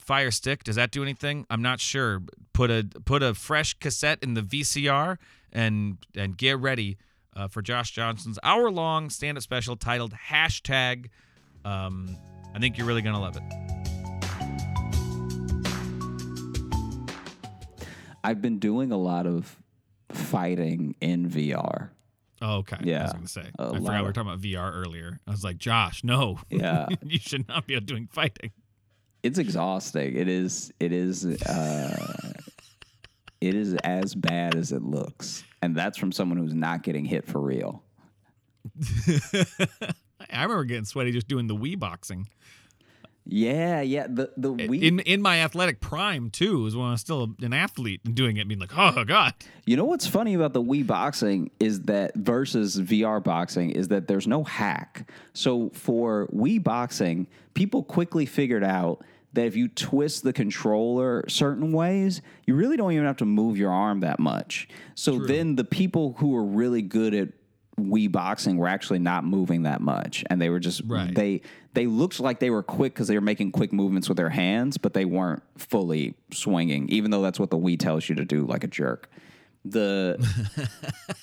[0.04, 1.46] Fire Stick does that do anything?
[1.50, 2.22] I'm not sure.
[2.52, 5.18] Put a put a fresh cassette in the VCR
[5.52, 6.98] and and get ready
[7.36, 11.10] uh, for Josh Johnson's hour long stand up special titled hashtag.
[11.66, 12.18] Um,
[12.54, 13.44] I think you're really gonna love it.
[18.26, 19.58] I've been doing a lot of
[20.10, 21.89] fighting in VR.
[22.42, 22.78] Oh, okay.
[22.84, 23.00] Yeah.
[23.00, 23.46] I was gonna say.
[23.58, 25.20] a I forgot we were talking about VR earlier.
[25.26, 26.39] I was like, Josh, no.
[26.50, 26.88] Yeah.
[27.06, 28.52] you should not be doing fighting.
[29.23, 30.15] It's exhausting.
[30.15, 30.71] It is.
[30.79, 31.25] It is.
[31.25, 32.33] Uh,
[33.41, 37.25] it is as bad as it looks, and that's from someone who's not getting hit
[37.25, 37.83] for real.
[40.31, 42.27] I remember getting sweaty just doing the Wii boxing.
[43.25, 44.07] Yeah, yeah.
[44.09, 47.53] The the we In in my athletic prime too, is when I was still an
[47.53, 49.33] athlete and doing it, being like, oh god.
[49.65, 54.07] You know what's funny about the Wii boxing is that versus VR boxing is that
[54.07, 55.09] there's no hack.
[55.33, 59.01] So for Wii boxing, people quickly figured out
[59.34, 63.58] that if you twist the controller certain ways, you really don't even have to move
[63.58, 64.67] your arm that much.
[64.96, 67.30] So then the people who were really good at
[67.80, 71.13] Wii boxing were actually not moving that much and they were just Right.
[71.15, 71.41] they
[71.74, 74.78] they looked like they were quick because they were making quick movements with their hands,
[74.78, 78.46] but they weren't fully swinging, even though that's what the Wii tells you to do,
[78.46, 79.10] like a jerk.
[79.65, 80.19] The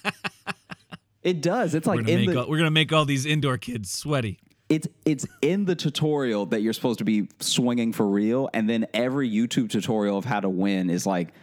[1.23, 1.75] it does.
[1.75, 3.91] It's We're like gonna, in make the all, we're gonna make all these indoor kids
[3.91, 4.41] sweaty.
[4.71, 8.87] It's it's in the tutorial that you're supposed to be swinging for real, and then
[8.95, 11.35] every YouTube tutorial of how to win is like,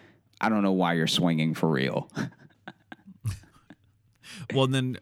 [0.41, 2.09] I don't know why you're swinging for real.
[4.53, 4.97] Well, then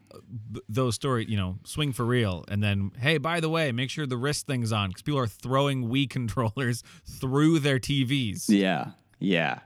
[0.68, 4.06] those story, you know, swing for real, and then hey, by the way, make sure
[4.06, 8.46] the wrist thing's on because people are throwing Wii controllers through their TVs.
[8.48, 9.60] yeah, yeah.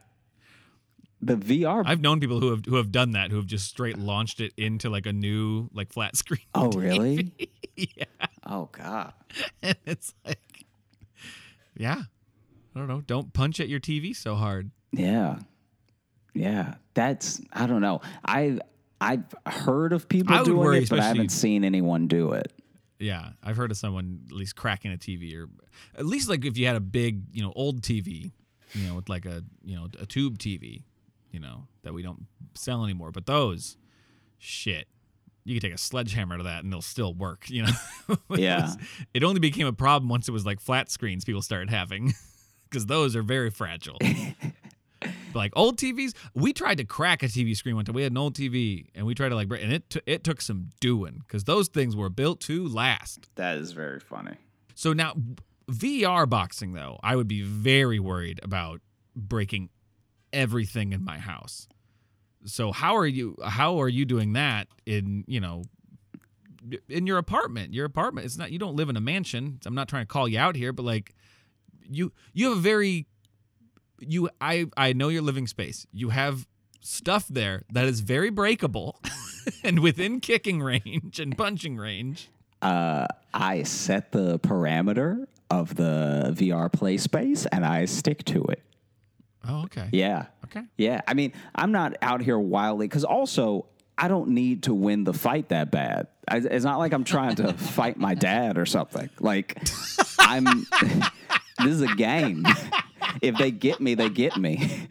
[1.22, 1.82] The VR.
[1.86, 4.52] I've known people who have who have done that, who have just straight launched it
[4.56, 6.40] into like a new like flat screen.
[6.54, 7.32] oh really?
[7.76, 8.04] yeah,
[8.50, 9.12] Oh god.
[9.62, 10.66] and it's like,
[11.76, 12.02] yeah,
[12.74, 13.00] I don't know.
[13.00, 14.70] Don't punch at your TV so hard.
[14.92, 15.38] Yeah.
[16.34, 16.74] Yeah.
[16.94, 18.00] That's I don't know.
[18.24, 18.58] I
[19.00, 22.52] I've heard of people doing worry, it, but I haven't seen anyone do it.
[22.98, 25.48] Yeah, I've heard of someone at least cracking a TV, or
[25.96, 28.32] at least like if you had a big, you know, old TV,
[28.74, 30.82] you know, with like a you know a tube TV,
[31.30, 33.10] you know, that we don't sell anymore.
[33.10, 33.78] But those,
[34.36, 34.86] shit,
[35.44, 37.48] you could take a sledgehammer to that and it'll still work.
[37.50, 37.72] You know,
[38.30, 38.62] It Yeah.
[38.62, 38.76] was-
[39.14, 42.14] it only became a problem once it was like flat screens people started having,
[42.70, 43.98] because those are very fragile.
[45.32, 47.94] Like old TVs, we tried to crack a TV screen one time.
[47.94, 50.24] We had an old TV, and we tried to like, break, and it t- it
[50.24, 53.28] took some doing because those things were built to last.
[53.36, 54.34] That is very funny.
[54.74, 55.14] So now,
[55.70, 58.80] VR boxing though, I would be very worried about
[59.14, 59.70] breaking
[60.32, 61.68] everything in my house.
[62.44, 63.36] So how are you?
[63.44, 65.64] How are you doing that in you know?
[66.88, 68.26] In your apartment, your apartment.
[68.26, 68.52] It's not.
[68.52, 69.58] You don't live in a mansion.
[69.64, 71.14] I'm not trying to call you out here, but like,
[71.88, 73.06] you you have a very
[73.98, 75.86] you I I know your living space.
[75.92, 76.46] You have
[76.80, 79.00] stuff there that is very breakable
[79.64, 82.28] and within kicking range and punching range.
[82.62, 88.62] Uh, I set the parameter of the VR play space and I stick to it.
[89.46, 89.88] Oh, okay.
[89.92, 90.26] Yeah.
[90.46, 90.62] Okay.
[90.76, 91.00] Yeah.
[91.06, 95.12] I mean, I'm not out here wildly because also I don't need to win the
[95.12, 96.08] fight that bad.
[96.28, 99.10] I, it's not like I'm trying to fight my dad or something.
[99.18, 99.62] Like
[100.18, 100.44] I'm.
[101.58, 102.44] this is a game.
[103.22, 104.88] If they get me, they get me.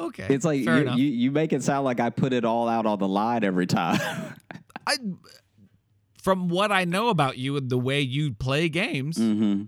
[0.00, 0.26] Okay.
[0.30, 2.98] It's like you, you, you make it sound like I put it all out on
[2.98, 4.00] the line every time.
[4.86, 4.96] I,
[6.22, 9.64] from what I know about you and the way you play games, mm-hmm.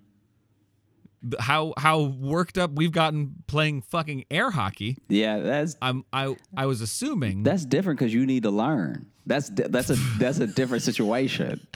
[1.40, 4.98] how how worked up we've gotten playing fucking air hockey.
[5.08, 9.06] Yeah, that's I'm I I was assuming that's different because you need to learn.
[9.26, 11.66] That's that's a that's a different situation.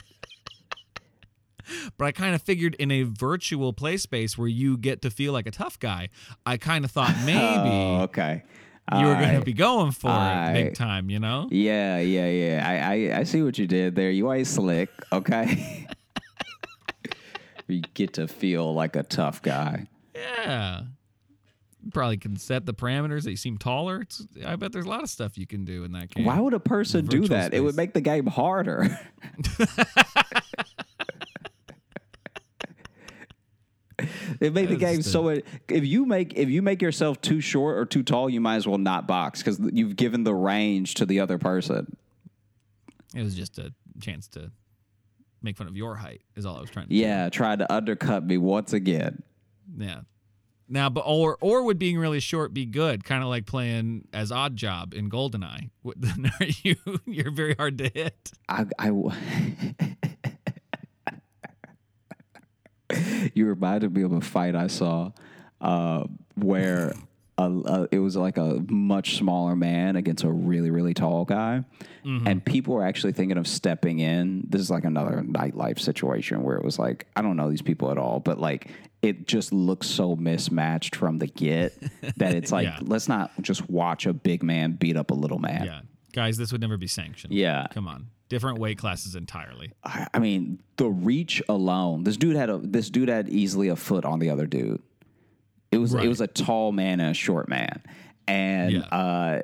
[1.97, 5.33] but I kind of figured in a virtual play space where you get to feel
[5.33, 6.09] like a tough guy,
[6.45, 8.43] I kind of thought maybe Oh, okay.
[8.93, 11.47] You were going to be going for it big time, you know?
[11.51, 12.63] Yeah, yeah, yeah.
[12.65, 14.09] I, I I see what you did there.
[14.11, 15.87] You ain't slick, okay?
[17.67, 19.87] you get to feel like a tough guy.
[20.15, 20.83] Yeah.
[21.83, 24.01] You Probably can set the parameters that you seem taller.
[24.01, 26.25] It's, I bet there's a lot of stuff you can do in that game.
[26.25, 27.53] Why would a person do that?
[27.53, 28.99] It would make the game harder.
[34.39, 35.29] it make the game so.
[35.29, 38.67] If you make if you make yourself too short or too tall, you might as
[38.67, 41.95] well not box because you've given the range to the other person.
[43.15, 44.51] It was just a chance to
[45.41, 46.21] make fun of your height.
[46.35, 46.93] Is all I was trying to.
[46.93, 49.23] Yeah, tried to undercut me once again.
[49.77, 50.01] Yeah.
[50.69, 53.05] Now, but or or would being really short be good?
[53.05, 55.69] Kind of like playing as Odd Job in Goldeneye.
[56.63, 56.75] You?
[57.05, 58.31] You're very hard to hit.
[58.49, 58.89] I, I
[63.33, 65.11] you reminded me of a fight I saw
[65.61, 66.03] uh,
[66.35, 66.93] where
[67.37, 71.63] a, a, it was like a much smaller man against a really really tall guy,
[72.03, 74.43] and people were actually thinking of stepping in.
[74.47, 77.91] This is like another nightlife situation where it was like I don't know these people
[77.91, 78.69] at all, but like
[79.03, 81.77] it just looks so mismatched from the get
[82.17, 82.79] that it's like Yeah.
[82.81, 85.65] let's not just watch a big man beat up a little man.
[85.65, 85.81] Yeah,
[86.13, 87.33] guys, this would never be sanctioned.
[87.33, 87.67] Yeah.
[87.71, 89.71] Come on, different weight classes entirely.
[89.83, 92.03] I I mean, the reach alone.
[92.03, 94.81] This dude had a this dude had easily a foot on the other dude.
[95.71, 96.05] It was Right.
[96.05, 97.81] it was a tall man and a short man,
[98.27, 98.79] and Yeah.
[98.81, 99.41] uh,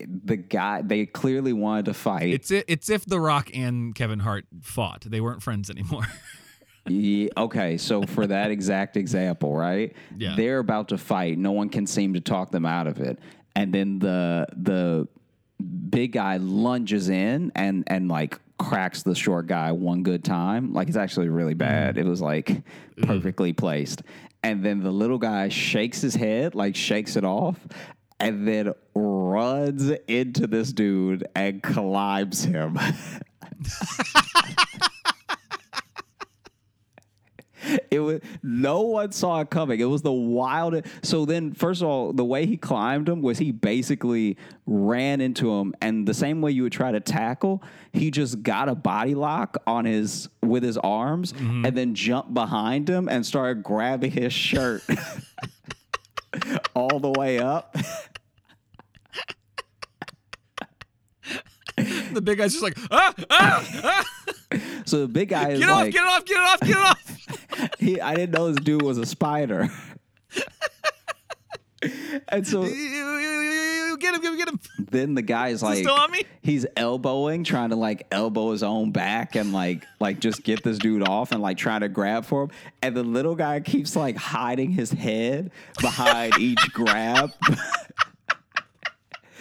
[0.00, 2.32] the guy they clearly wanted to fight.
[2.34, 6.06] It's it's if The Rock and Kevin Hart fought, they weren't friends anymore.
[6.86, 9.94] Ye- okay, so for that exact example, right?
[10.18, 10.34] Yeah.
[10.36, 11.38] They're about to fight.
[11.38, 13.18] No one can seem to talk them out of it.
[13.56, 15.08] And then the the
[15.60, 20.72] big guy lunges in and and like cracks the short guy one good time.
[20.72, 21.96] Like it's actually really bad.
[21.96, 22.06] Mm-hmm.
[22.06, 23.04] It was like mm-hmm.
[23.04, 24.02] perfectly placed.
[24.42, 27.58] And then the little guy shakes his head, like shakes it off,
[28.20, 32.78] and then runs into this dude and climbs him.
[37.90, 39.80] It was no one saw it coming.
[39.80, 40.86] It was the wildest.
[41.02, 45.52] So then, first of all, the way he climbed him was he basically ran into
[45.52, 49.14] him, and the same way you would try to tackle, he just got a body
[49.14, 51.66] lock on his with his arms, mm-hmm.
[51.66, 54.82] and then jumped behind him and started grabbing his shirt
[56.74, 57.76] all the way up.
[61.76, 64.04] The big guy's just like, ah, ah, ah,
[64.86, 66.70] So the big guy is get off, like, get it off, get it off, get
[66.70, 67.70] it off.
[67.78, 69.68] he, I didn't know this dude was a spider.
[72.28, 72.62] and so
[73.96, 74.60] Get him, get him, get him.
[74.90, 76.24] then the guy's like still on me?
[76.42, 80.78] he's elbowing trying to like elbow his own back and like like just get this
[80.78, 82.50] dude off and like trying to grab for him
[82.82, 87.32] and the little guy keeps like hiding his head behind each grab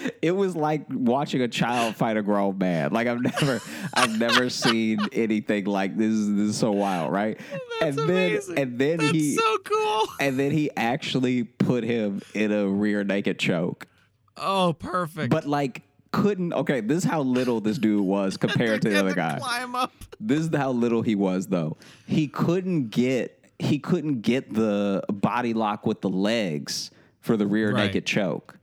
[0.21, 3.61] it was like watching a child fight a grown man like i've never
[3.93, 7.39] i've never seen anything like this this is so wild right
[7.79, 8.59] That's and then amazing.
[8.59, 10.03] and then That's he so cool.
[10.19, 13.87] and then he actually put him in a rear naked choke
[14.35, 15.29] Oh, perfect.
[15.29, 19.13] but like couldn't okay this is how little this dude was compared to the other
[19.15, 19.91] guy Climb up.
[20.19, 25.53] this is how little he was though he couldn't get he couldn't get the body
[25.53, 27.85] lock with the legs for the rear Right.
[27.87, 28.57] naked choke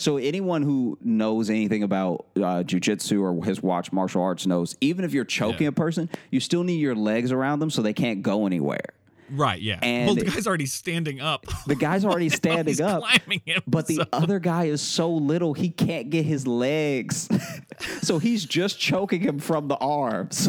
[0.00, 5.04] so anyone who knows anything about uh, jujitsu or has watched martial arts knows even
[5.04, 5.68] if you're choking Yeah.
[5.68, 8.94] a person you still need your legs around them so they can't go anywhere
[9.32, 9.78] Right, yeah.
[9.80, 11.46] And- well, the guy's already standing up.
[11.68, 13.62] the guy's already standing up climbing him.
[13.64, 17.28] But the so- other guy is so little, he can't get his legs.
[18.02, 20.48] so he's just choking him from the arms.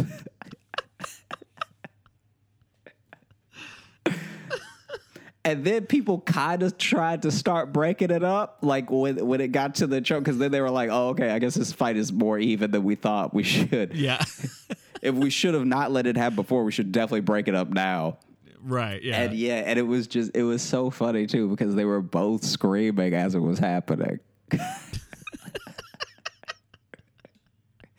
[5.43, 9.49] And then people kind of tried to start breaking it up, like when, when it
[9.49, 11.97] got to the choke, because then they were like, oh, okay, I guess this fight
[11.97, 13.93] is more even than we thought we should.
[13.93, 14.23] yeah.
[15.01, 17.69] if we should have not let it happen before, we should definitely break it up
[17.69, 18.17] now.
[18.63, 19.01] Right.
[19.01, 19.21] Yeah.
[19.21, 22.43] And yeah, and it was just it was so funny too because they were both
[22.43, 24.19] screaming as it was happening.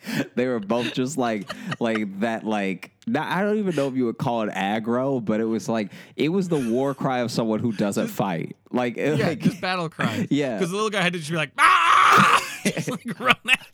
[0.34, 1.50] they were both just like
[1.80, 5.40] like that like now, I don't even know if you would call it aggro, but
[5.40, 8.56] it was like it was the war cry of someone who doesn't fight.
[8.70, 10.26] Like, it- yeah, like just battle cry.
[10.30, 10.54] Yeah.
[10.56, 12.42] Because the little guy had to just be like, ah!
[12.64, 13.66] just like run at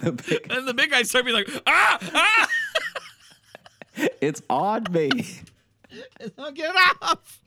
[0.00, 1.98] the big- And the big guy started being like, ah!
[2.12, 2.48] Ah!
[4.20, 5.10] it's on me.
[6.54, 7.40] Get off!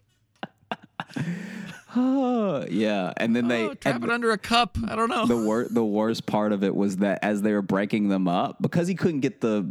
[2.70, 4.78] yeah, and then they Oh, trap it under a cup.
[4.88, 5.26] I don't know.
[5.26, 8.62] the wor- the worst part of it was that as they were breaking them up,
[8.62, 9.66] because he couldn't get the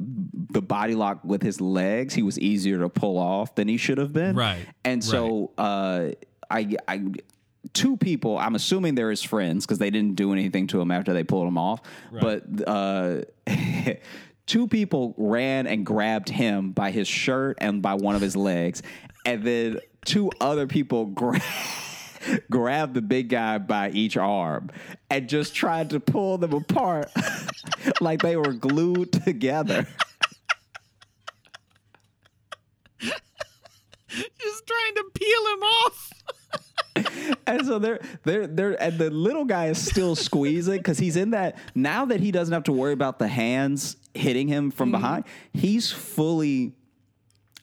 [0.50, 3.98] the body lock with his legs, he was easier to pull off than he should
[3.98, 4.36] have been.
[4.36, 6.10] Right, And so uh,
[6.50, 7.02] I I
[7.72, 11.12] two people, I'm assuming they're his friends because they didn't do anything to him after
[11.12, 11.80] they pulled him off.
[12.12, 13.22] But uh,
[14.46, 18.82] two people ran and grabbed him by his shirt and by one of his legs,
[19.24, 21.42] and then two other people grabbed.
[22.50, 24.70] grabbed the big guy by each arm
[25.10, 27.10] and just tried to pull them apart
[28.00, 29.86] like they were glued together.
[33.00, 36.10] just trying to peel him off.
[37.46, 41.30] And so they're they're they're and the little guy is still squeezing because he's in
[41.30, 45.00] that now that he doesn't have to worry about the hands hitting him from mm-hmm.
[45.00, 46.72] behind, he's fully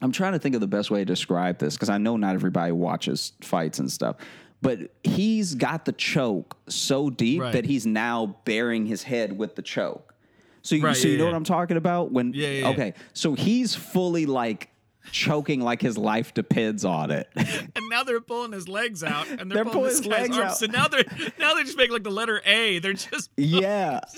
[0.02, 2.34] I'm trying to think of the best way to describe this because I know not
[2.34, 4.16] everybody watches fights and stuff.
[4.62, 7.52] But he's got the choke so deep Right.
[7.52, 10.14] that he's now bearing his head with the choke.
[10.62, 11.30] So you, Right, so you know yeah.
[11.30, 12.12] what I'm talking about?
[12.12, 12.68] When Yeah, yeah, yeah.
[12.68, 14.68] okay, so he's fully like
[15.10, 17.28] choking like his life depends on it.
[17.74, 20.38] And now they're pulling his legs out, and They're they're, pulling, pulling guy's his legs
[20.38, 20.52] arms.
[20.52, 20.56] out.
[20.58, 21.04] So now they're
[21.40, 22.78] now they just make like the letter A.
[22.78, 23.98] They're just yeah.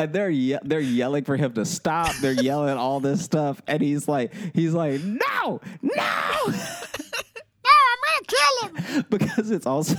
[0.00, 2.14] and they're ye- they're yelling for him to stop.
[2.16, 6.02] They're yelling all this stuff, and he's like, he's like, no, no, no,
[7.76, 9.04] I'm gonna kill him.
[9.10, 9.96] because it's also.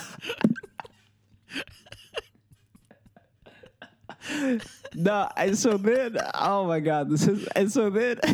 [4.96, 8.20] no, and so then, oh my god, this is, and so then.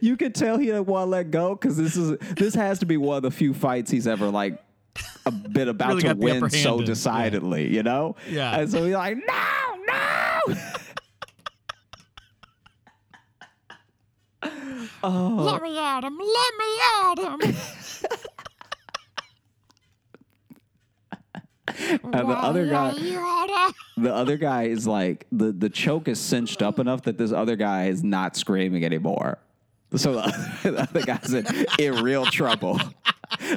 [0.00, 2.86] You could tell he didn't want to let go because this is this has to
[2.86, 4.58] be one of the few fights he's ever like
[5.26, 6.86] a bit about Really to got the upper win so in, yeah.
[6.86, 8.16] decidedly, you know?
[8.28, 8.60] Yeah.
[8.60, 9.24] And so he's like, no,
[9.86, 10.40] no.
[15.02, 15.36] oh.
[15.40, 16.18] Let me at him.
[16.18, 17.56] Let me at him.
[21.78, 22.92] And the other guy,
[23.96, 27.54] the other guy is like the the choke is cinched up enough that this other
[27.54, 29.38] guy is not screaming anymore.
[29.94, 31.46] So the the other guy's in,
[31.78, 32.80] in real trouble.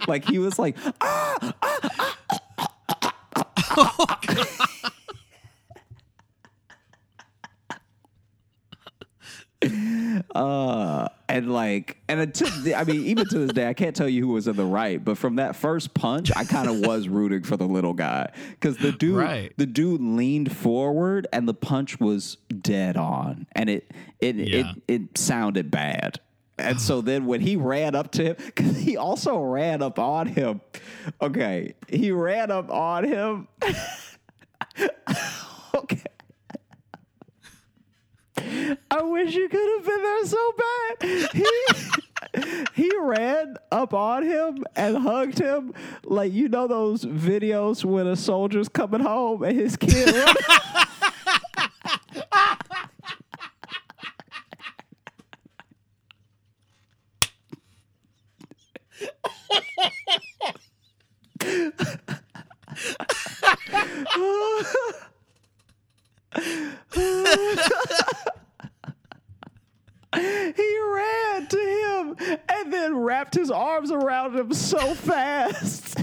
[0.08, 2.16] like he was like, ah, ah, ah,
[10.36, 10.79] oh, uh,
[11.50, 12.20] and like, and
[12.76, 15.04] I mean, even to this day, I can't tell you who was in the right,
[15.04, 18.78] but from that first punch, I kind of was rooting for the little guy because
[18.78, 19.54] the dude, Right.
[19.58, 24.74] the dude leaned forward and the punch was dead on, and it it Yeah.
[24.88, 26.20] it it sounded bad.
[26.58, 30.28] And so then when he ran up to him, because he also ran up on
[30.28, 30.62] him.
[31.22, 33.48] Okay, he ran up on him.
[35.76, 36.04] okay.
[38.92, 41.30] I wish you could have been there so bad.
[41.34, 41.46] He
[42.84, 48.16] he ran up on him and hugged him like you know those videos when a
[48.16, 50.14] soldier's coming home and his kid.
[70.16, 76.00] he ran to him and then wrapped his arms around him so fast.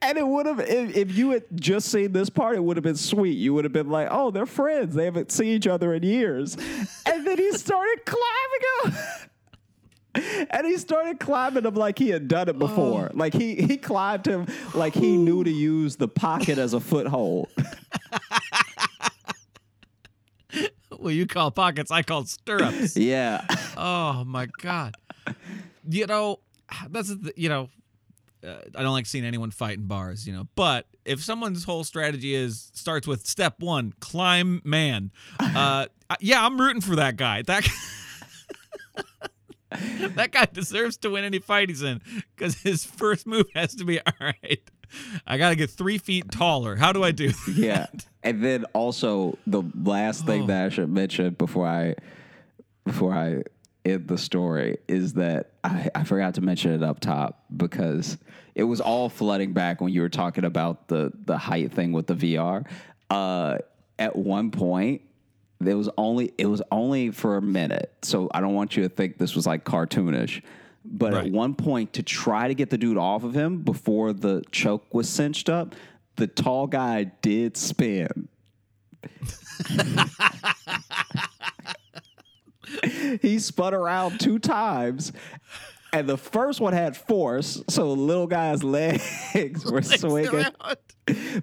[0.00, 2.84] And it would have, if, if you had just seen this part, it would have
[2.84, 3.36] been sweet.
[3.36, 4.94] You would have been like, oh, they're friends.
[4.94, 6.56] They haven't seen each other in years.
[7.04, 10.48] And then he started climbing him.
[10.50, 13.10] And he started climbing him like he had done it before.
[13.12, 13.16] Oh.
[13.16, 17.48] Like he, he climbed him like he knew to use the pocket as a foothold.
[21.04, 22.96] well, you call pockets, I call stirrups.
[23.00, 23.44] Yeah.
[23.76, 24.94] Oh my god.
[25.88, 26.40] You know,
[26.88, 27.68] that's the, you know,
[28.46, 30.48] uh, I don't like seeing anyone fight in bars, you know.
[30.54, 35.86] But if someone's whole strategy is starts with step one, climb man, uh,
[36.20, 37.42] yeah, I'm rooting for that guy.
[37.42, 37.66] That
[39.70, 42.00] that guy deserves to win any fight he's in
[42.36, 44.62] because his first move has to be all right.
[45.26, 46.76] I gotta get three feet taller.
[46.76, 47.28] How do I do?
[47.46, 47.54] that?
[47.56, 47.86] yeah.
[48.22, 50.46] And then also the last thing Oh.
[50.46, 51.94] that I should mention before I
[52.84, 53.42] before I
[53.84, 58.18] end the story is that I, I forgot to mention it up top because
[58.54, 62.06] it was all flooding back when you were talking about the the height thing with
[62.06, 62.66] the VR.
[63.08, 63.58] Uh,
[63.98, 65.02] at one point,
[65.64, 68.88] it was only it was only for a minute, so I don't want you to
[68.88, 70.42] think this was like cartoonish.
[70.84, 74.42] But at one point, to try to get the dude off of him before the
[74.50, 75.74] choke was cinched up,
[76.16, 78.28] the tall guy did spin.
[83.20, 85.12] he spun around two times.
[85.92, 90.34] And the first one had force, so the little guy's legs were swinging.
[90.34, 90.76] Around.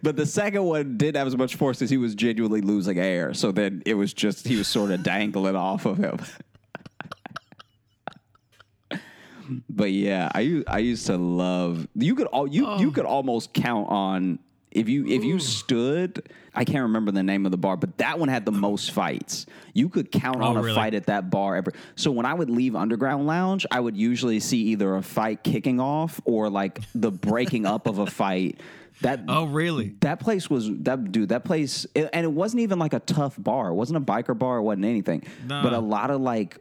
[0.01, 3.33] But the second one didn't have as much force as he was genuinely losing air.
[3.33, 6.19] So then it was just he was sort of dangling off of him.
[9.69, 12.79] But yeah, I I used to love you could all you Oh.
[12.79, 14.39] you could almost count on
[14.71, 18.17] if you if you stood I can't remember the name of the bar, but that
[18.17, 19.45] one had the most fights.
[19.75, 20.75] You could count oh, on a Oh, really?
[20.75, 21.71] fight at that bar ever.
[21.95, 25.79] So when I would leave Underground Lounge, I would usually see either a fight kicking
[25.79, 28.59] off or like the breaking up of a fight.
[29.01, 29.93] That Oh, really?
[30.01, 31.29] that place was that dude.
[31.29, 33.69] That place, it- and it wasn't even like a tough bar.
[33.69, 34.57] It wasn't a biker bar.
[34.57, 35.21] It wasn't anything.
[35.47, 35.61] No.
[35.61, 36.57] But a lot of like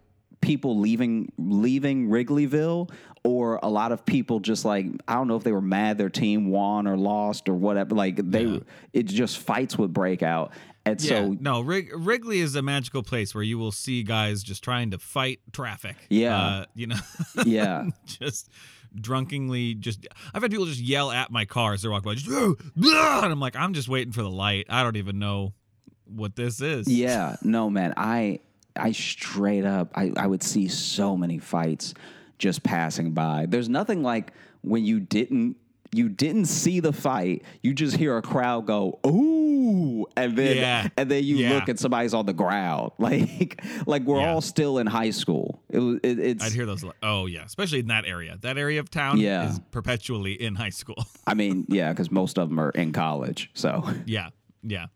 [0.47, 2.90] people leaving leaving Wrigleyville,
[3.24, 6.09] or a lot of people just like I don't know if they were mad their
[6.11, 7.94] team won or lost or whatever.
[7.94, 8.59] Like they, Yeah.
[8.92, 10.53] it just fights would break out,
[10.84, 14.42] and Yeah, so no, Wrig- Wrigley is a magical place where you will see guys
[14.42, 15.97] just trying to fight traffic.
[16.09, 16.36] Yeah.
[16.38, 16.97] uh, you know,
[17.44, 17.86] yeah.
[18.07, 18.49] just
[18.94, 20.07] drunkenly just.
[20.32, 22.57] I've had people just yell at my car as they're walking by, just and
[23.32, 24.66] I'm like, I'm just waiting for the light.
[24.70, 25.53] I don't even know
[26.07, 26.86] what this is.
[26.88, 27.92] Yeah, no, man.
[27.97, 28.38] I
[28.79, 31.95] I straight up I, I would see so many fights
[32.39, 33.47] just passing by.
[33.49, 35.57] There's nothing like when you didn't
[35.93, 40.89] you didn't see the fight, you just hear a crowd go, ooh, and then Yeah.
[40.97, 41.55] and then you Yeah.
[41.55, 42.93] look and somebody's on the ground.
[42.99, 44.33] Like like we're Yeah.
[44.33, 45.62] all still in high school.
[45.70, 46.85] It it, it's I'd hear those.
[47.03, 48.37] Oh yeah, especially in that area.
[48.43, 49.49] That area of town Yeah.
[49.51, 50.97] is perpetually in high school.
[51.27, 53.51] I mean, yeah, because most of them are in college.
[53.55, 54.31] So yeah,
[54.62, 54.87] yeah.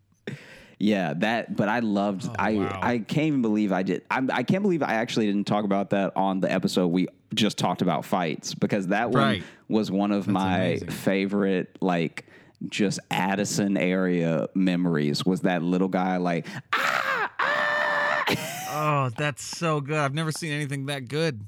[0.83, 1.55] Yeah, that.
[1.57, 2.29] But I loved.
[2.39, 2.81] I Oh, wow.
[2.83, 4.03] I can't even believe I did.
[4.11, 7.59] I'm, I can't believe I actually didn't talk about that on the episode we just
[7.59, 9.43] talked about fights because that one Right.
[9.69, 10.89] was one of my amazing.
[10.91, 12.25] favorite like
[12.69, 15.25] just Addison area memories.
[15.25, 18.25] Was that little guy like ah ah?
[18.73, 19.97] Oh, that's so good.
[19.99, 21.41] I've never seen anything that good.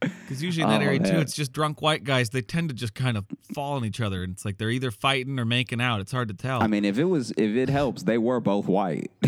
[0.00, 2.30] Because usually in that Oh, area too, it's just drunk white guys.
[2.30, 3.24] They tend to just kind of
[3.54, 6.00] fall on each other, and it's like they're either fighting or making out.
[6.00, 6.62] It's hard to tell.
[6.62, 9.10] I mean, if it was if it helps, they were both white.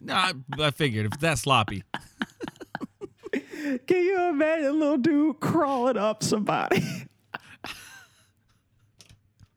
[0.00, 1.82] no, I, I figured if it's that sloppy,
[3.32, 6.84] Can you imagine a little dude crawling up somebody?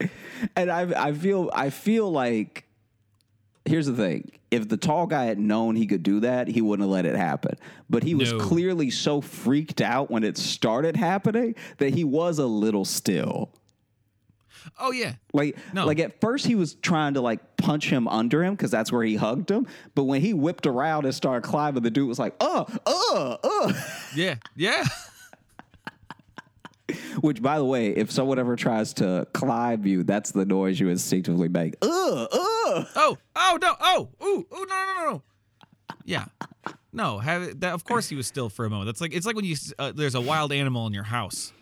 [0.56, 2.63] and I I feel I feel like
[3.64, 4.30] here's the thing.
[4.50, 7.16] If the tall guy had known he could do that, he wouldn't have let it
[7.16, 7.56] happen.
[7.90, 8.38] But he was No.
[8.38, 13.50] clearly so freaked out when it started happening that he was a little still.
[14.78, 15.84] oh yeah, Like, No.
[15.86, 19.02] like at first he was trying to like punch him under him because that's where
[19.04, 19.66] he hugged him.
[19.94, 23.72] But when he whipped around and started climbing, the dude was like, "Uh, uh, uh."
[24.16, 24.84] yeah, yeah.
[27.20, 30.88] Which, by the way, if someone ever tries to climb you, that's the noise you
[30.90, 31.76] instinctively make.
[31.80, 32.86] Ugh, ugh.
[32.94, 35.22] Oh, oh no, oh, ooh, ooh, no, no, no, no.
[36.04, 36.26] Yeah,
[36.92, 37.18] no.
[37.20, 37.72] Have that.
[37.72, 38.86] Of course, he was still for a moment.
[38.86, 41.52] That's like it's like when you uh, there's a wild animal in your house.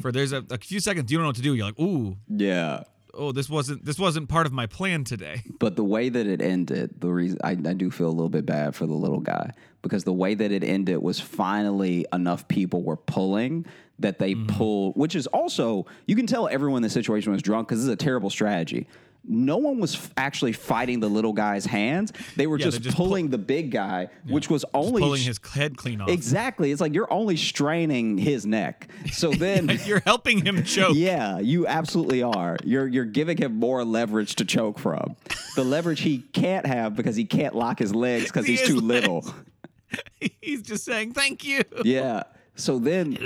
[0.00, 1.54] For there's a, a few seconds you don't know what to do.
[1.54, 2.84] You're like, ooh, Yeah.
[3.12, 5.42] oh, this wasn't this wasn't part of my plan today.
[5.58, 8.46] But the way that it ended, the reason I, I do feel a little bit
[8.46, 9.50] bad for the little guy
[9.82, 13.66] because the way that it ended was finally enough people were pulling
[13.98, 14.56] that they mm-hmm.
[14.56, 17.86] pull, which is also you can tell everyone in the situation was drunk because this
[17.86, 18.86] is a terrible strategy.
[19.26, 22.96] No one was f- actually fighting the little guy's hands; they were Yeah, just, just
[22.96, 26.10] pull- pulling the big guy, which was only Pulling sh- his head clean off.
[26.10, 26.70] Exactly.
[26.72, 28.88] It's like you're only straining his neck.
[29.12, 30.94] So then You're helping him choke.
[30.94, 32.58] Yeah, you absolutely are.
[32.64, 35.16] You're you're giving him more leverage to choke from.
[35.56, 38.82] The leverage he can't have because he can't lock his legs because he's too legs.
[38.82, 39.34] little.
[40.40, 41.62] He's just saying thank you.
[41.84, 42.24] Yeah.
[42.56, 43.18] So then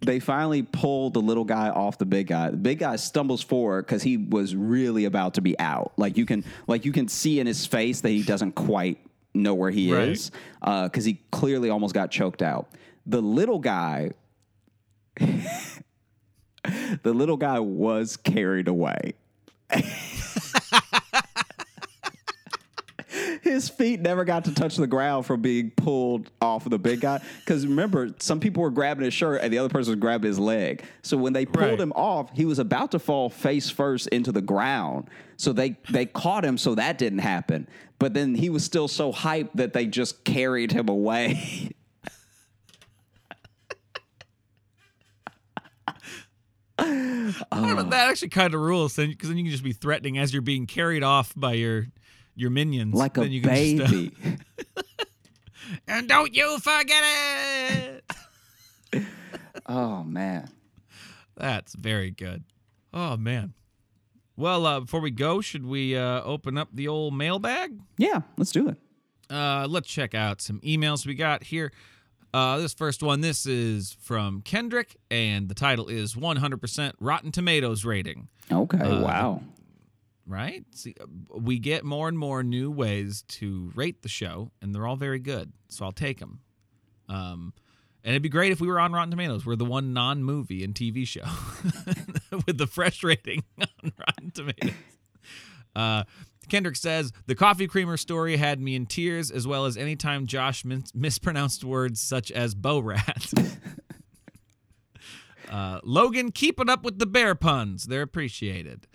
[0.00, 2.50] they finally pull the little guy off the big guy.
[2.50, 5.92] The big guy stumbles forward because he was really about to be out.
[5.96, 8.98] Like you can like you can see in his face that he doesn't quite
[9.34, 10.08] know where he Right.
[10.10, 10.30] is
[10.62, 12.68] uh, because he clearly almost got choked out.
[13.06, 14.12] The little guy,
[15.18, 19.14] the little guy was carried away.
[23.46, 27.00] his feet never got to touch the ground from being pulled off of the big
[27.00, 27.20] guy.
[27.40, 30.38] Because remember, some people were grabbing his shirt and the other person was grabbing his
[30.38, 30.84] leg.
[31.02, 31.80] So when they pulled Right.
[31.80, 35.08] him off, he was about to fall face first into the ground.
[35.36, 37.68] So they they caught him, so that didn't happen.
[37.98, 41.70] But then he was still so hyped that they just carried him away.
[46.78, 50.42] But that actually kind of rules, because then you can just be threatening as you're
[50.42, 51.86] being carried off by your
[52.36, 54.16] your minions, like a Then you can just, uh, baby.
[55.88, 57.02] and don't you forget
[58.92, 59.04] it.
[59.66, 60.48] oh man.
[61.36, 62.44] That's very good.
[62.92, 63.54] Oh man.
[64.36, 67.80] Well, uh, before we go, should we uh, open up the old mailbag?
[67.96, 68.76] Yeah, let's do it.
[69.30, 71.72] Uh, let's check out some emails we got here.
[72.34, 77.86] Uh, this first one, this is from Kendrick, and the title is 100% Rotten Tomatoes
[77.86, 78.28] rating.
[78.52, 78.78] Okay.
[78.78, 79.40] Uh, wow.
[80.26, 80.64] Right?
[80.72, 81.06] See, uh,
[81.38, 85.20] we get more and more new ways to rate the show, and they're all very
[85.20, 85.52] good.
[85.68, 86.40] So I'll take them.
[87.08, 87.52] Um,
[88.02, 89.44] and it'd be great if we were on Rotten Tomatoes.
[89.44, 91.24] We're the one non-movie and TV show
[92.46, 94.74] with the fresh rating on Rotten Tomatoes.
[95.74, 96.04] Uh,
[96.48, 100.64] Kendrick says the coffee creamer story had me in tears, as well as anytime Josh
[100.64, 103.32] mis- mispronounced words such as bow rat.
[105.50, 107.86] uh, Logan, keep it up with the bear puns.
[107.86, 108.86] They're appreciated.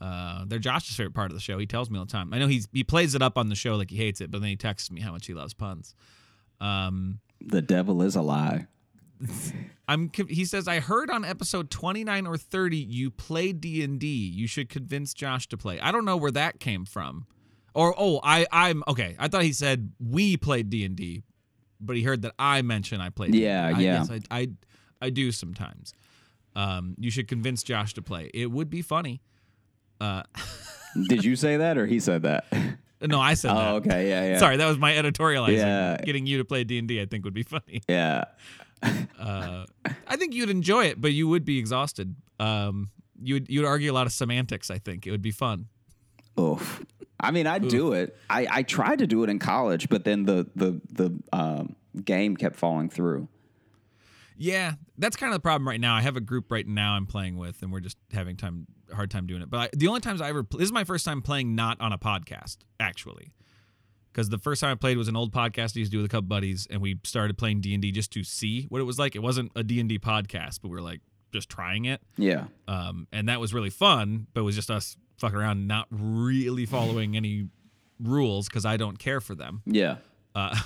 [0.00, 1.58] Uh, they're Josh's favorite part of the show.
[1.58, 2.32] He tells me all the time.
[2.32, 4.40] I know he's he plays it up on the show like he hates it, but
[4.40, 5.94] then he texts me how much he loves puns.
[6.60, 8.66] Um, The devil is a lie.
[9.88, 10.10] I'm.
[10.28, 14.06] He says I heard on episode 29 or 30 you play D and D.
[14.06, 15.80] You should convince Josh to play.
[15.80, 17.26] I don't know where that came from.
[17.74, 19.16] Or oh, I I'm okay.
[19.18, 21.22] I thought he said we played D and D,
[21.80, 23.34] but he heard that I mentioned I played.
[23.34, 23.78] Yeah, D&D.
[23.78, 24.04] I, yeah.
[24.08, 24.48] Yes, I, I
[25.00, 25.92] I do sometimes.
[26.56, 28.30] Um, you should convince Josh to play.
[28.34, 29.22] It would be funny.
[30.00, 30.22] Uh,
[31.08, 32.46] Did you say that or he said that?
[33.02, 33.70] no, I said that.
[33.72, 34.08] Oh, okay.
[34.08, 34.38] Yeah, yeah.
[34.38, 35.56] Sorry, that was my editorializing.
[35.56, 35.96] Yeah.
[36.04, 37.82] Getting you to play D and D, I think would be funny.
[37.88, 38.24] Yeah.
[39.18, 39.66] Uh,
[40.06, 42.14] I think you'd enjoy it, but you would be exhausted.
[42.38, 42.90] Um,
[43.20, 44.70] you would you would argue a lot of semantics.
[44.70, 45.66] I think it would be fun.
[46.38, 46.84] Oof.
[47.18, 48.16] I mean, I'd do it.
[48.30, 51.74] I, I tried to do it in college, but then the the the um,
[52.04, 53.26] game kept falling through.
[54.38, 55.94] Yeah, that's kind of the problem right now.
[55.96, 59.10] I have a group right now I'm playing with, and we're just having time hard
[59.10, 59.50] time doing it.
[59.50, 61.92] But I, the only times I ever this is my first time playing not on
[61.92, 63.34] a podcast actually,
[64.12, 66.06] because the first time I played was an old podcast I used to do with
[66.06, 68.84] a couple buddies, and we started playing D and D just to see what it
[68.84, 69.16] was like.
[69.16, 71.00] It wasn't a D and D podcast, but we were like
[71.32, 72.00] just trying it.
[72.16, 72.44] Yeah.
[72.68, 74.28] um, and that was really fun.
[74.32, 77.48] But it was just us fucking around, not really following any
[78.00, 79.62] rules because I don't care for them.
[79.66, 79.96] Yeah.
[80.38, 80.56] Uh,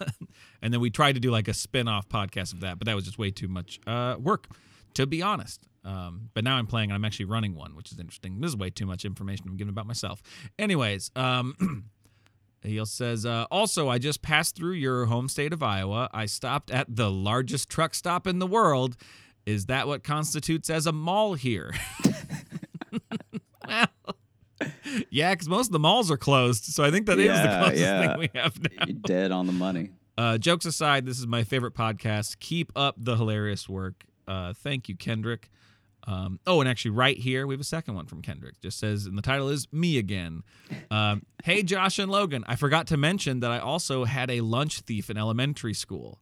[0.62, 3.04] and then we tried to do like a spin-off podcast of that, but that was
[3.04, 4.48] just way too much uh, work,
[4.94, 5.62] to be honest.
[5.84, 8.40] Um, but now I'm playing and I'm actually running one, which is interesting.
[8.40, 10.22] This is way too much information I'm giving about myself.
[10.58, 11.84] Anyways, um,
[12.62, 16.08] he says, uh, also, I just passed through your home state of Iowa.
[16.12, 18.96] I stopped at the largest truck stop in the world.
[19.44, 21.74] Is that what constitutes as a mall here?
[23.68, 23.88] well,
[25.10, 26.64] yeah, because most of the malls are closed.
[26.64, 28.08] So I think that is the closest yeah.
[28.08, 28.84] thing we have now.
[28.86, 29.90] You're dead on the money.
[30.18, 32.38] Uh, jokes aside, this is my favorite podcast.
[32.38, 34.04] Keep up the hilarious work.
[34.28, 35.50] Uh, thank you, Kendrick.
[36.06, 38.60] Um, oh, and actually, right here we have a second one from Kendrick.
[38.60, 40.42] Just says, and the title is "Me Again."
[40.90, 42.44] Um, hey, Josh and Logan.
[42.46, 46.20] I forgot to mention that I also had a lunch thief in elementary school.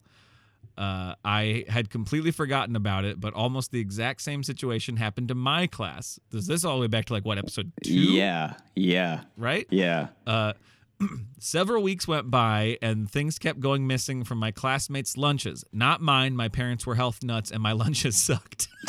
[0.78, 5.34] Uh, I had completely forgotten about it, but almost the exact same situation happened to
[5.34, 6.18] my class.
[6.30, 7.92] Does this all the way back to like what episode two?
[7.92, 8.54] Yeah.
[8.74, 9.22] Yeah.
[9.36, 9.66] right.
[9.70, 10.08] Yeah.
[10.26, 10.54] Uh,
[11.38, 15.64] several weeks went by and things kept going missing from my classmates' lunches.
[15.72, 16.36] Not mine.
[16.36, 18.68] My parents were health nuts and my lunches sucked.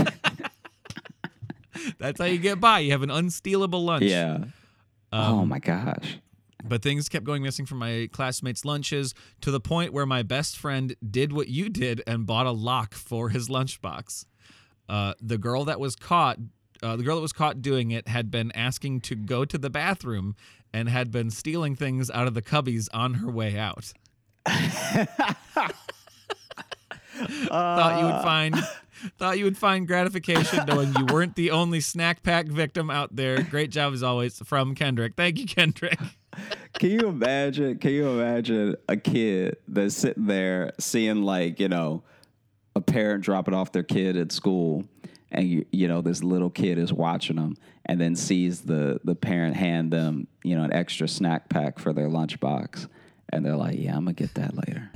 [1.99, 2.79] That's how you get by.
[2.79, 4.03] You have an unstealable lunch.
[4.03, 4.45] Yeah.
[5.11, 6.19] Um, oh my gosh.
[6.63, 10.57] But things kept going missing from my classmates' lunches to the point where my best
[10.57, 14.25] friend did what you did and bought a lock for his lunchbox.
[14.87, 16.37] Uh, the girl that was caught,
[16.83, 19.69] uh, the girl that was caught doing it, had been asking to go to the
[19.69, 20.35] bathroom
[20.73, 23.93] and had been stealing things out of the cubbies on her way out.
[27.47, 28.55] thought you would find
[29.17, 33.41] thought you would find gratification knowing you weren't the only snack pack victim out there.
[33.43, 35.13] Great job as always from Kendrick.
[35.15, 35.99] Thank you, Kendrick.
[36.81, 37.77] Can you imagine?
[37.77, 42.01] Can you imagine a kid that's sitting there seeing like you know
[42.75, 44.85] a parent dropping off their kid at school,
[45.31, 47.55] and you, you know this little kid is watching them,
[47.85, 51.93] and then sees the the parent hand them you know an extra snack pack for
[51.93, 52.87] their lunchbox,
[53.29, 54.89] and they're like, "Yeah, I'm gonna get that later."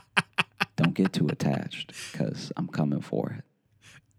[0.76, 3.44] Don't get too attached because I'm coming for it.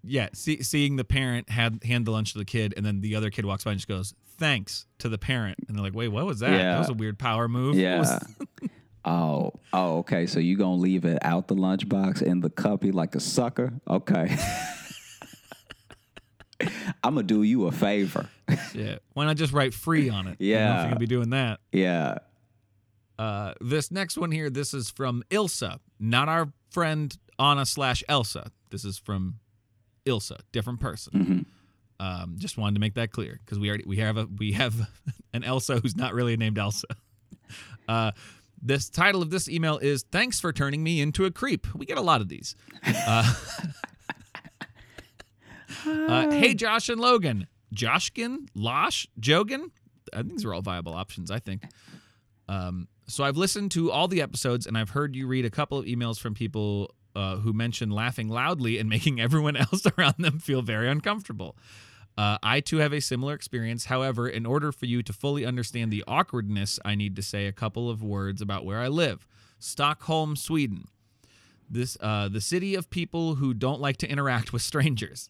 [0.03, 3.15] Yeah, see, seeing the parent had hand the lunch to the kid, and then the
[3.15, 6.07] other kid walks by and just goes, thanks to the parent, and they're like, "Wait,
[6.09, 6.51] what was that?
[6.51, 6.73] Yeah.
[6.73, 8.19] That was a weird power move." Yeah.
[9.05, 10.25] oh, oh, okay.
[10.25, 13.73] So you gonna leave it out the lunchbox in the cuppy like a sucker?
[13.89, 14.35] Okay.
[17.03, 18.29] I'm gonna do you a favor.
[18.73, 18.97] yeah.
[19.13, 20.39] Why not just write free on it?
[20.39, 20.75] You know, if Yeah.
[20.81, 21.59] you're gonna be doing that.
[21.71, 22.19] yeah.
[23.19, 28.51] Uh, this next one here, this is from Ilsa, not our friend Anna slash Elsa.
[28.71, 29.35] This is from
[30.05, 31.45] Ilsa, different person.
[32.03, 34.75] Um, just wanted to make that clear because we already we have a we have
[35.33, 36.87] an Elsa who's not really named Elsa.
[37.85, 38.11] Uh,
[38.61, 41.97] this title of this email is "Thanks for turning me into a creep." We get
[41.97, 42.55] a lot of these.
[42.85, 43.35] Uh,
[45.85, 49.69] uh, hey, Josh and Logan, Joshkin, Losh, Jogan.
[50.13, 51.29] I think these are all viable options.
[51.29, 51.63] I think.
[52.47, 55.77] Um, so I've listened to all the episodes and I've heard you read a couple
[55.77, 60.39] of emails from people uh, who mention laughing loudly and making everyone else around them
[60.39, 61.57] feel very uncomfortable.
[62.17, 63.85] Uh, I too have a similar experience.
[63.85, 67.51] However, in order for you to fully understand the awkwardness, I need to say a
[67.51, 69.25] couple of words about where I live
[69.59, 70.85] Stockholm, Sweden.
[71.69, 75.29] This, uh, the city of people who don't like to interact with strangers.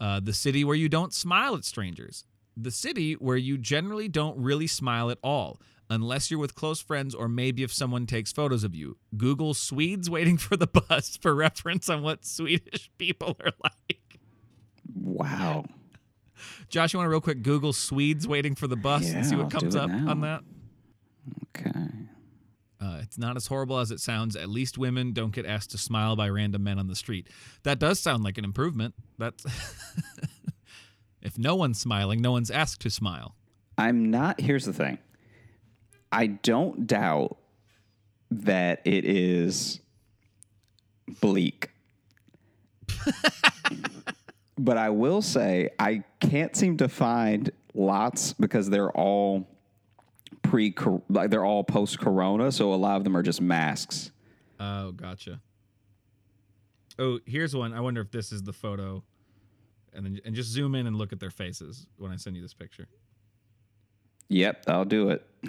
[0.00, 2.24] Uh, the city where you don't smile at strangers.
[2.56, 7.14] The city where you generally don't really smile at all, unless you're with close friends
[7.14, 8.96] or maybe if someone takes photos of you.
[9.16, 14.18] Google Swedes waiting for the bus for reference on what Swedish people are like.
[14.94, 15.66] Wow.
[16.68, 19.44] Josh, you want to real quick Google Swedes waiting for the bus and see what
[19.44, 20.10] I'll comes up now.
[20.10, 20.42] on that?
[21.56, 21.80] Okay.
[22.80, 24.36] Uh, it's not as horrible as it sounds.
[24.36, 27.28] At least women don't get asked to smile by random men on the street.
[27.62, 28.94] That does sound like an improvement.
[29.18, 29.44] That's
[31.22, 33.34] if no one's smiling, no one's asked to smile.
[33.76, 34.40] I'm not.
[34.40, 34.98] Here's the thing.
[36.10, 37.36] I don't doubt
[38.30, 39.80] that it is
[41.20, 41.70] bleak.
[44.64, 49.48] but I will say I can't seem to find lots because they're all
[50.42, 50.74] pre
[51.08, 54.10] like they're all post corona, so a lot of them are just masks.
[54.58, 55.40] Oh, gotcha.
[56.98, 57.72] Oh, here's one.
[57.72, 59.02] I wonder if this is the photo,
[59.94, 62.42] and then and just zoom in and look at their faces when I send you
[62.42, 62.88] this picture.
[64.28, 65.26] Yep, I'll do it.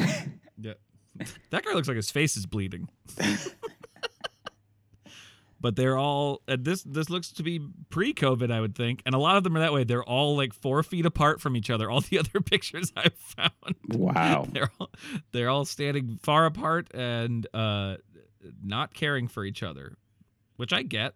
[0.59, 0.79] yep,
[1.49, 2.89] that guy looks like his face is bleeding.
[5.61, 7.59] but they're all and this this looks to be
[7.89, 9.83] pre-COVID, I would think, and a lot of them are that way.
[9.83, 11.89] They're all like four feet apart from each other.
[11.89, 14.47] All the other pictures I've found, Wow.
[14.51, 14.89] they're all
[15.31, 17.97] they're all standing far apart and uh,
[18.63, 19.95] not caring for each other,
[20.57, 21.13] which I get.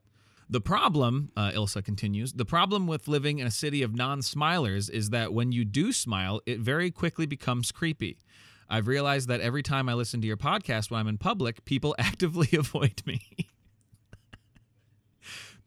[0.48, 4.92] The problem, uh, Ilsa continues, the problem with living in a city of non smilers
[4.92, 8.20] is that when you do smile, it very quickly becomes creepy.
[8.70, 11.96] I've realized that every time I listen to your podcast when I'm in public, people
[12.00, 13.22] actively avoid me.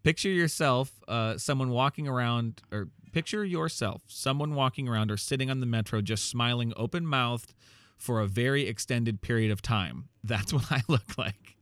[0.09, 5.61] Picture yourself, uh, someone walking around, or picture yourself, someone walking around or sitting on
[5.61, 7.53] the metro just smiling open mouthed
[7.99, 10.09] for a very extended period of time.
[10.25, 11.59] That's what I look like.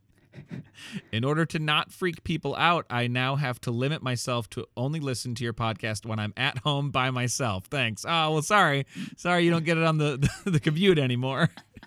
[1.10, 5.00] In order to not freak people out, I now have to limit myself to only
[5.00, 7.64] listen to your podcast when I'm at home by myself.
[7.64, 8.04] Thanks.
[8.06, 8.86] Oh, well, sorry.
[9.16, 11.50] Sorry you don't get it on the, the, commute anymore.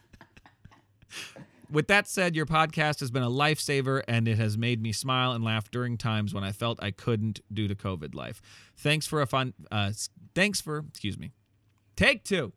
[1.72, 5.34] With that said, your podcast has been a lifesaver and it has made me smile
[5.34, 8.41] and laugh during times when I felt I couldn't due to COVID life.
[8.76, 9.91] Thanks for a fun, uh,
[10.34, 11.32] thanks for, excuse me,
[11.95, 12.53] take two.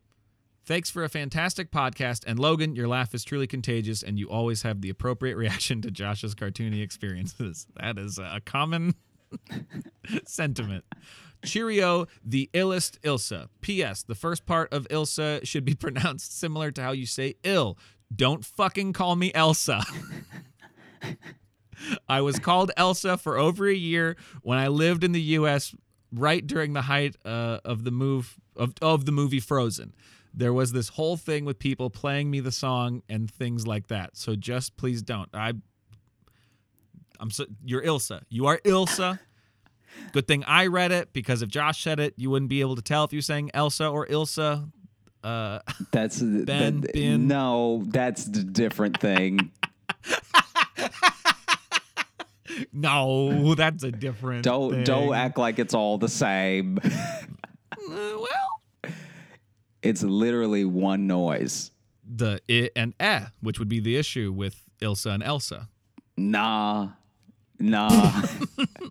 [0.65, 2.23] Thanks for a fantastic podcast.
[2.25, 5.91] And Logan, your laugh is truly contagious, and you always have the appropriate reaction to
[5.91, 7.67] Josh's cartoony experiences.
[7.75, 8.95] That is a common
[10.25, 10.85] sentiment.
[11.43, 13.49] Cheerio, the illest Ilsa.
[13.59, 14.03] P.S.
[14.03, 17.77] The first part of Ilsa should be pronounced similar to how you say ill.
[18.13, 19.83] Don't fucking call me Elsa.
[22.07, 25.75] I was called Elsa for over a year when I lived in the U.S.
[26.11, 29.93] right during the height uh, of the move of, of the movie Frozen.
[30.33, 34.17] There was this whole thing with people playing me the song and things like that.
[34.17, 35.29] So just please don't.
[35.33, 35.53] I,
[37.19, 38.21] I'm so you're Ilsa.
[38.29, 39.19] You are Ilsa.
[40.11, 42.81] Good thing I read it because if Josh said it, you wouldn't be able to
[42.81, 44.71] tell if you sang Elsa or Ilsa.
[45.23, 45.59] Uh,
[45.91, 47.27] That's Ben, that, bin.
[47.27, 49.51] no, that's a different thing.
[52.73, 54.43] no, that's a different.
[54.43, 54.83] don't thing.
[54.83, 56.79] don't act like it's all the same.
[56.83, 56.89] Uh,
[57.89, 58.93] well,
[59.81, 61.71] It's literally one noise.
[62.05, 65.69] the i and eh, which would be the issue with Ilsa and Elsa.
[66.17, 66.89] Nah,
[67.59, 68.21] nah.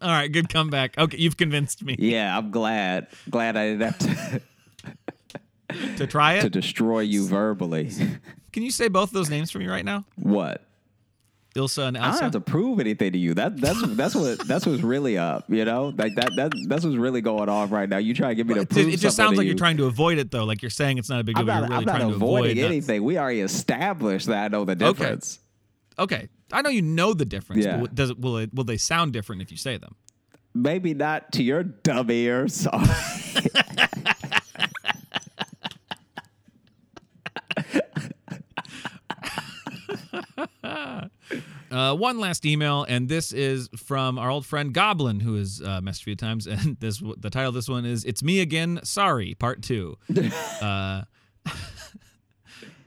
[0.01, 0.97] All right, good comeback.
[0.99, 3.07] Okay, you've convinced me yeah, I'm glad.
[3.31, 4.43] Glad I didn't have to,
[5.97, 6.43] to try it?
[6.43, 7.91] to destroy you verbally.
[8.53, 10.05] Can you say both of those names for me right now?
[10.17, 10.65] what?
[11.55, 13.35] Ilsa and I don't have to prove anything to you.
[13.35, 15.45] That that's that's what that's what's really up.
[15.51, 17.99] You know, like that that that's what's really going on right now.
[17.99, 19.51] You try to get me to It, prove it just something sounds like you.
[19.51, 20.45] you're trying to avoid it, though.
[20.45, 22.09] Like you're saying it's not a big deal, I'm not, you're really I'm not trying
[22.09, 22.67] to avoiding avoid that.
[22.67, 23.05] anything.
[23.05, 25.41] We already established that I know the difference.
[25.99, 26.29] Okay, okay.
[26.53, 27.67] I know you know the difference.
[27.67, 27.85] Yeah.
[27.93, 29.95] Does it will it will they sound different if you say them?
[30.55, 32.67] Maybe not to your dumb ears.
[41.83, 45.81] Uh, one last email, and this is from our old friend Goblin, who has uh,
[45.81, 46.47] messaged a few times.
[46.53, 49.99] And this, the title of this one is "It's Me Again." Sorry, Part Two.
[50.63, 51.03] uh,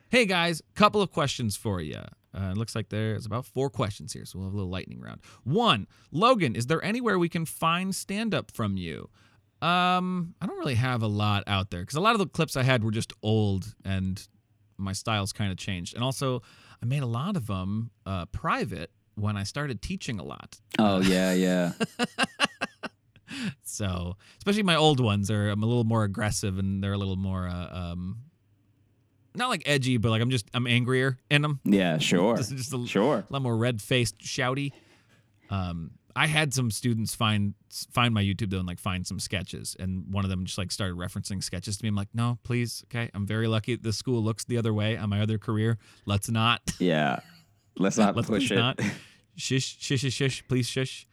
[0.10, 1.98] hey guys, couple of questions for you.
[2.34, 5.02] Uh, it looks like there's about four questions here, so we'll have a little lightning
[5.02, 5.20] round.
[5.44, 9.10] One, Logan, is there anywhere we can find stand up from you?
[9.62, 12.56] Um, I don't really have a lot out there because a lot of the clips
[12.56, 14.26] I had were just old and
[14.78, 15.96] my style's kind of changed.
[15.96, 16.42] And also,
[16.86, 20.60] I made a lot of them uh, private when I started teaching a lot.
[20.78, 21.72] oh yeah, yeah.
[23.64, 27.16] So, especially my old ones are I'm a little more aggressive and they're a little
[27.18, 28.18] more uh, um
[29.34, 31.60] not like edgy, but like I'm just I'm angrier in them.
[31.66, 32.38] Yeah, sure.
[32.38, 33.26] Just, just a, Sure.
[33.30, 34.72] a lot more red-faced, shouty.
[35.50, 37.56] Um I had some students find
[37.92, 40.72] find my YouTube though and like find some sketches, and one of them just like
[40.72, 41.90] started referencing sketches to me.
[41.90, 43.10] I'm like, no, please, okay.
[43.14, 45.78] I'm very lucky The school looks the other way on my other career.
[46.06, 46.62] Let's not.
[46.80, 47.20] Yeah.
[47.78, 48.56] Let's not Let's push it.
[48.56, 48.80] not.
[49.38, 51.06] Shish, shish, shish, shish, please shush.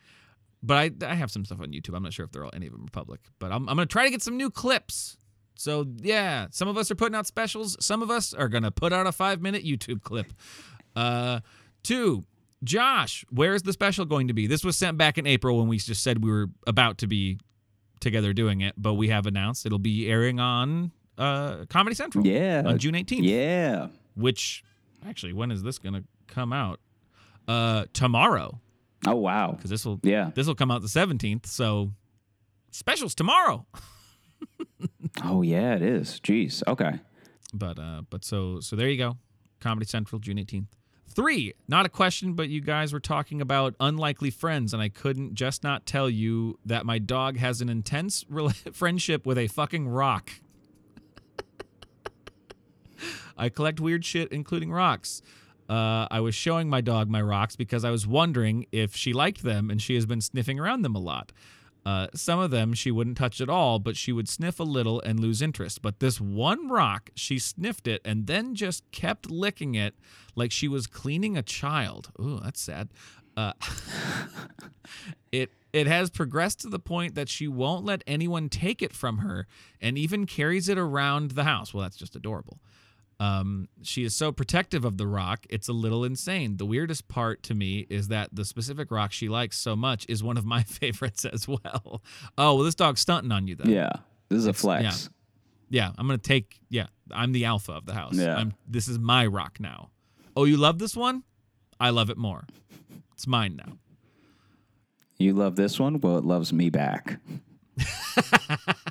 [0.63, 1.97] But I, I have some stuff on YouTube.
[1.97, 3.19] I'm not sure if they're all, any of them are public.
[3.41, 5.17] But I'm, I'm going to try to get some new clips.
[5.57, 7.77] So, yeah, some of us are putting out specials.
[7.85, 10.33] Some of us are going to put out a five minute YouTube clip.
[10.95, 11.41] Uh,
[11.83, 12.25] two,
[12.65, 14.47] Josh, where is the special going to be?
[14.47, 17.39] This was sent back in April when we just said we were about to be
[18.01, 22.63] together doing it, but we have announced it'll be airing on uh, Comedy Central Yeah.
[22.65, 23.89] on June 18th Yeah.
[24.15, 24.65] which
[25.07, 26.81] actually when is this gonna come out
[27.49, 28.61] uh tomorrow
[29.07, 29.53] Oh wow.
[29.53, 30.31] because this will Yeah.
[30.35, 31.91] this will come out the 17th so
[32.71, 33.67] specials tomorrow
[35.25, 36.21] Oh yeah, it is.
[36.25, 36.63] Jeez.
[36.67, 36.99] Okay.
[37.53, 39.17] but uh but so so there you go
[39.61, 40.67] comedy central june 18th
[41.15, 45.35] three not a question but you guys were talking about unlikely friends and i couldn't
[45.35, 49.89] just not tell you that my dog has an intense rela- friendship with a fucking
[49.89, 50.31] rock
[53.37, 55.23] I collect weird shit, including rocks.
[55.69, 59.43] Uh, I was showing my dog my rocks because I was wondering if she liked
[59.43, 61.33] them, and she has been sniffing around them a lot.
[61.85, 65.01] Uh, some of them she wouldn't touch at all, but she would sniff a little
[65.01, 65.83] and lose interest.
[65.83, 69.95] But this one rock, she sniffed it and then just kept licking it
[70.37, 72.11] like she was cleaning a child.
[72.21, 72.89] Ooh, that's sad.
[73.37, 73.53] Uh,
[75.33, 79.19] it it has progressed to the point that she won't let anyone take it from
[79.19, 79.47] her,
[79.81, 81.73] and even carries it around the house.
[81.73, 82.59] Well, that's just adorable.
[83.23, 86.57] Um, she is so protective of the rock, it's a little insane.
[86.57, 90.25] The weirdest part to me is that the specific rock she likes so much is
[90.25, 92.03] one of my favorites as well.
[92.37, 93.71] Oh, well, this dog's stunting on you though.
[93.71, 93.93] Yeah.
[94.29, 95.09] This is a flex.
[95.71, 96.59] Yeah, I'm gonna take.
[96.69, 98.15] Yeah, I'm the alpha of the house.
[98.15, 98.35] Yeah.
[98.37, 98.55] I'm.
[98.67, 99.91] This is my rock now.
[100.37, 101.23] Oh, you love this one?
[101.79, 102.45] I love it more.
[103.15, 103.79] It's mine now.
[105.19, 106.01] You love this one?
[106.01, 107.21] Well, it loves me back.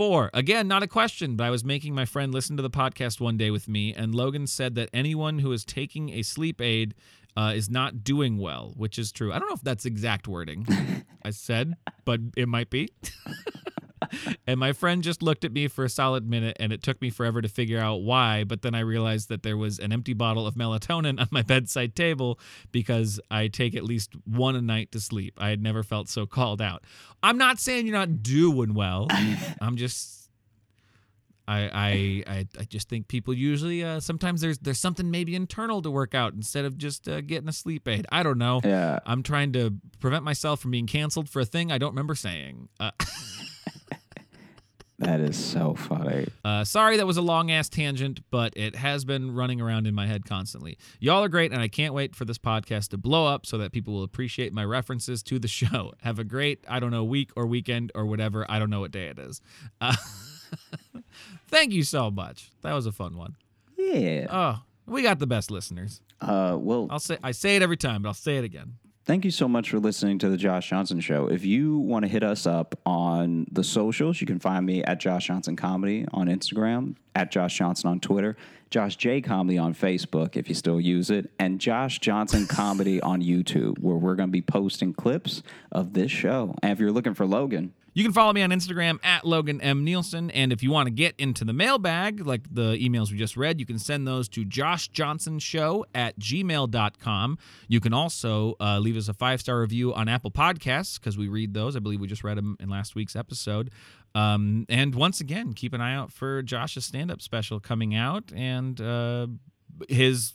[0.00, 3.20] Four, again, not a question, but I was making my friend listen to the podcast
[3.20, 6.94] one day with me, and Logan said that anyone who is taking a sleep aid
[7.36, 9.30] uh, is not doing well, which is true.
[9.30, 10.66] I don't know if that's exact wording
[11.22, 11.74] I said,
[12.06, 12.88] but it might be.
[14.46, 17.10] and my friend just looked at me for a solid minute, and it took me
[17.10, 18.44] forever to figure out why.
[18.44, 21.94] But then I realized that there was an empty bottle of melatonin on my bedside
[21.94, 22.38] table
[22.72, 25.34] because I take at least one a night to sleep.
[25.38, 26.84] I had never felt so called out.
[27.22, 29.08] I'm not saying you're not doing well.
[29.60, 30.18] I'm just.
[31.48, 35.82] I, I I I just think people usually uh, sometimes there's there's something maybe internal
[35.82, 38.06] to work out instead of just uh, getting a sleep aid.
[38.12, 38.60] I don't know.
[38.62, 39.00] Yeah.
[39.04, 42.68] I'm trying to prevent myself from being canceled for a thing I don't remember saying.
[42.78, 42.92] Uh,
[45.00, 46.28] That is so funny.
[46.44, 49.94] Uh, sorry that was a long ass tangent, but it has been running around in
[49.94, 50.76] my head constantly.
[50.98, 53.72] Y'all are great, and I can't wait for this podcast to blow up so that
[53.72, 55.94] people will appreciate my references to the show.
[56.02, 58.44] Have a great, I don't know, week or weekend or whatever.
[58.50, 59.40] I don't know what day it is.
[59.80, 59.96] Uh,
[61.48, 62.50] thank you so much.
[62.60, 63.36] That was a fun one.
[63.78, 64.26] Yeah.
[64.30, 66.02] Oh, we got the best listeners.
[66.20, 68.74] Uh, well, I'll say I say it every time, but I'll say it again.
[69.10, 71.26] Thank you so much for listening to the Josh Johnson Show.
[71.26, 75.00] If you want to hit us up on the socials, you can find me at
[75.00, 78.36] Josh Johnson Comedy on Instagram, at Josh Johnson on Twitter,
[78.70, 83.20] Josh J Comedy on Facebook if you still use it, and Josh Johnson Comedy on
[83.20, 85.42] YouTube, where we're going to be posting clips
[85.72, 86.54] of this show.
[86.62, 89.84] And if you're looking for Logan, You can follow me on Instagram at Logan M.
[89.84, 90.30] Nielsen.
[90.30, 93.58] And if you want to get into the mailbag, like the emails we just read,
[93.58, 97.38] you can send those to joshjohnsonshow at gmail.com.
[97.66, 101.28] You can also uh, leave us a five star review on Apple Podcasts because we
[101.28, 101.74] read those.
[101.74, 103.70] I believe we just read them in last week's episode.
[104.14, 108.32] Um, and once again, keep an eye out for Josh's stand up special coming out
[108.34, 109.26] and uh,
[109.88, 110.34] his,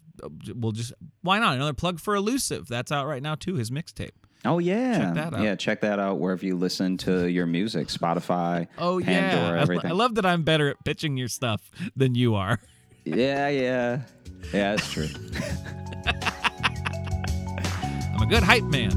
[0.53, 1.55] we'll just, why not?
[1.55, 2.67] Another plug for Elusive.
[2.67, 4.11] That's out right now, too, his mixtape.
[4.45, 5.41] Oh yeah, Check that out.
[5.43, 5.55] yeah.
[5.55, 9.91] Check that out wherever you listen to your music, Spotify, Oh Pandora, yeah, I, everything.
[9.91, 12.59] I love that I'm better at pitching your stuff than you are.
[13.05, 14.01] yeah, yeah,
[14.53, 14.75] yeah.
[14.75, 15.07] That's true.
[18.13, 18.91] I'm a good hype man.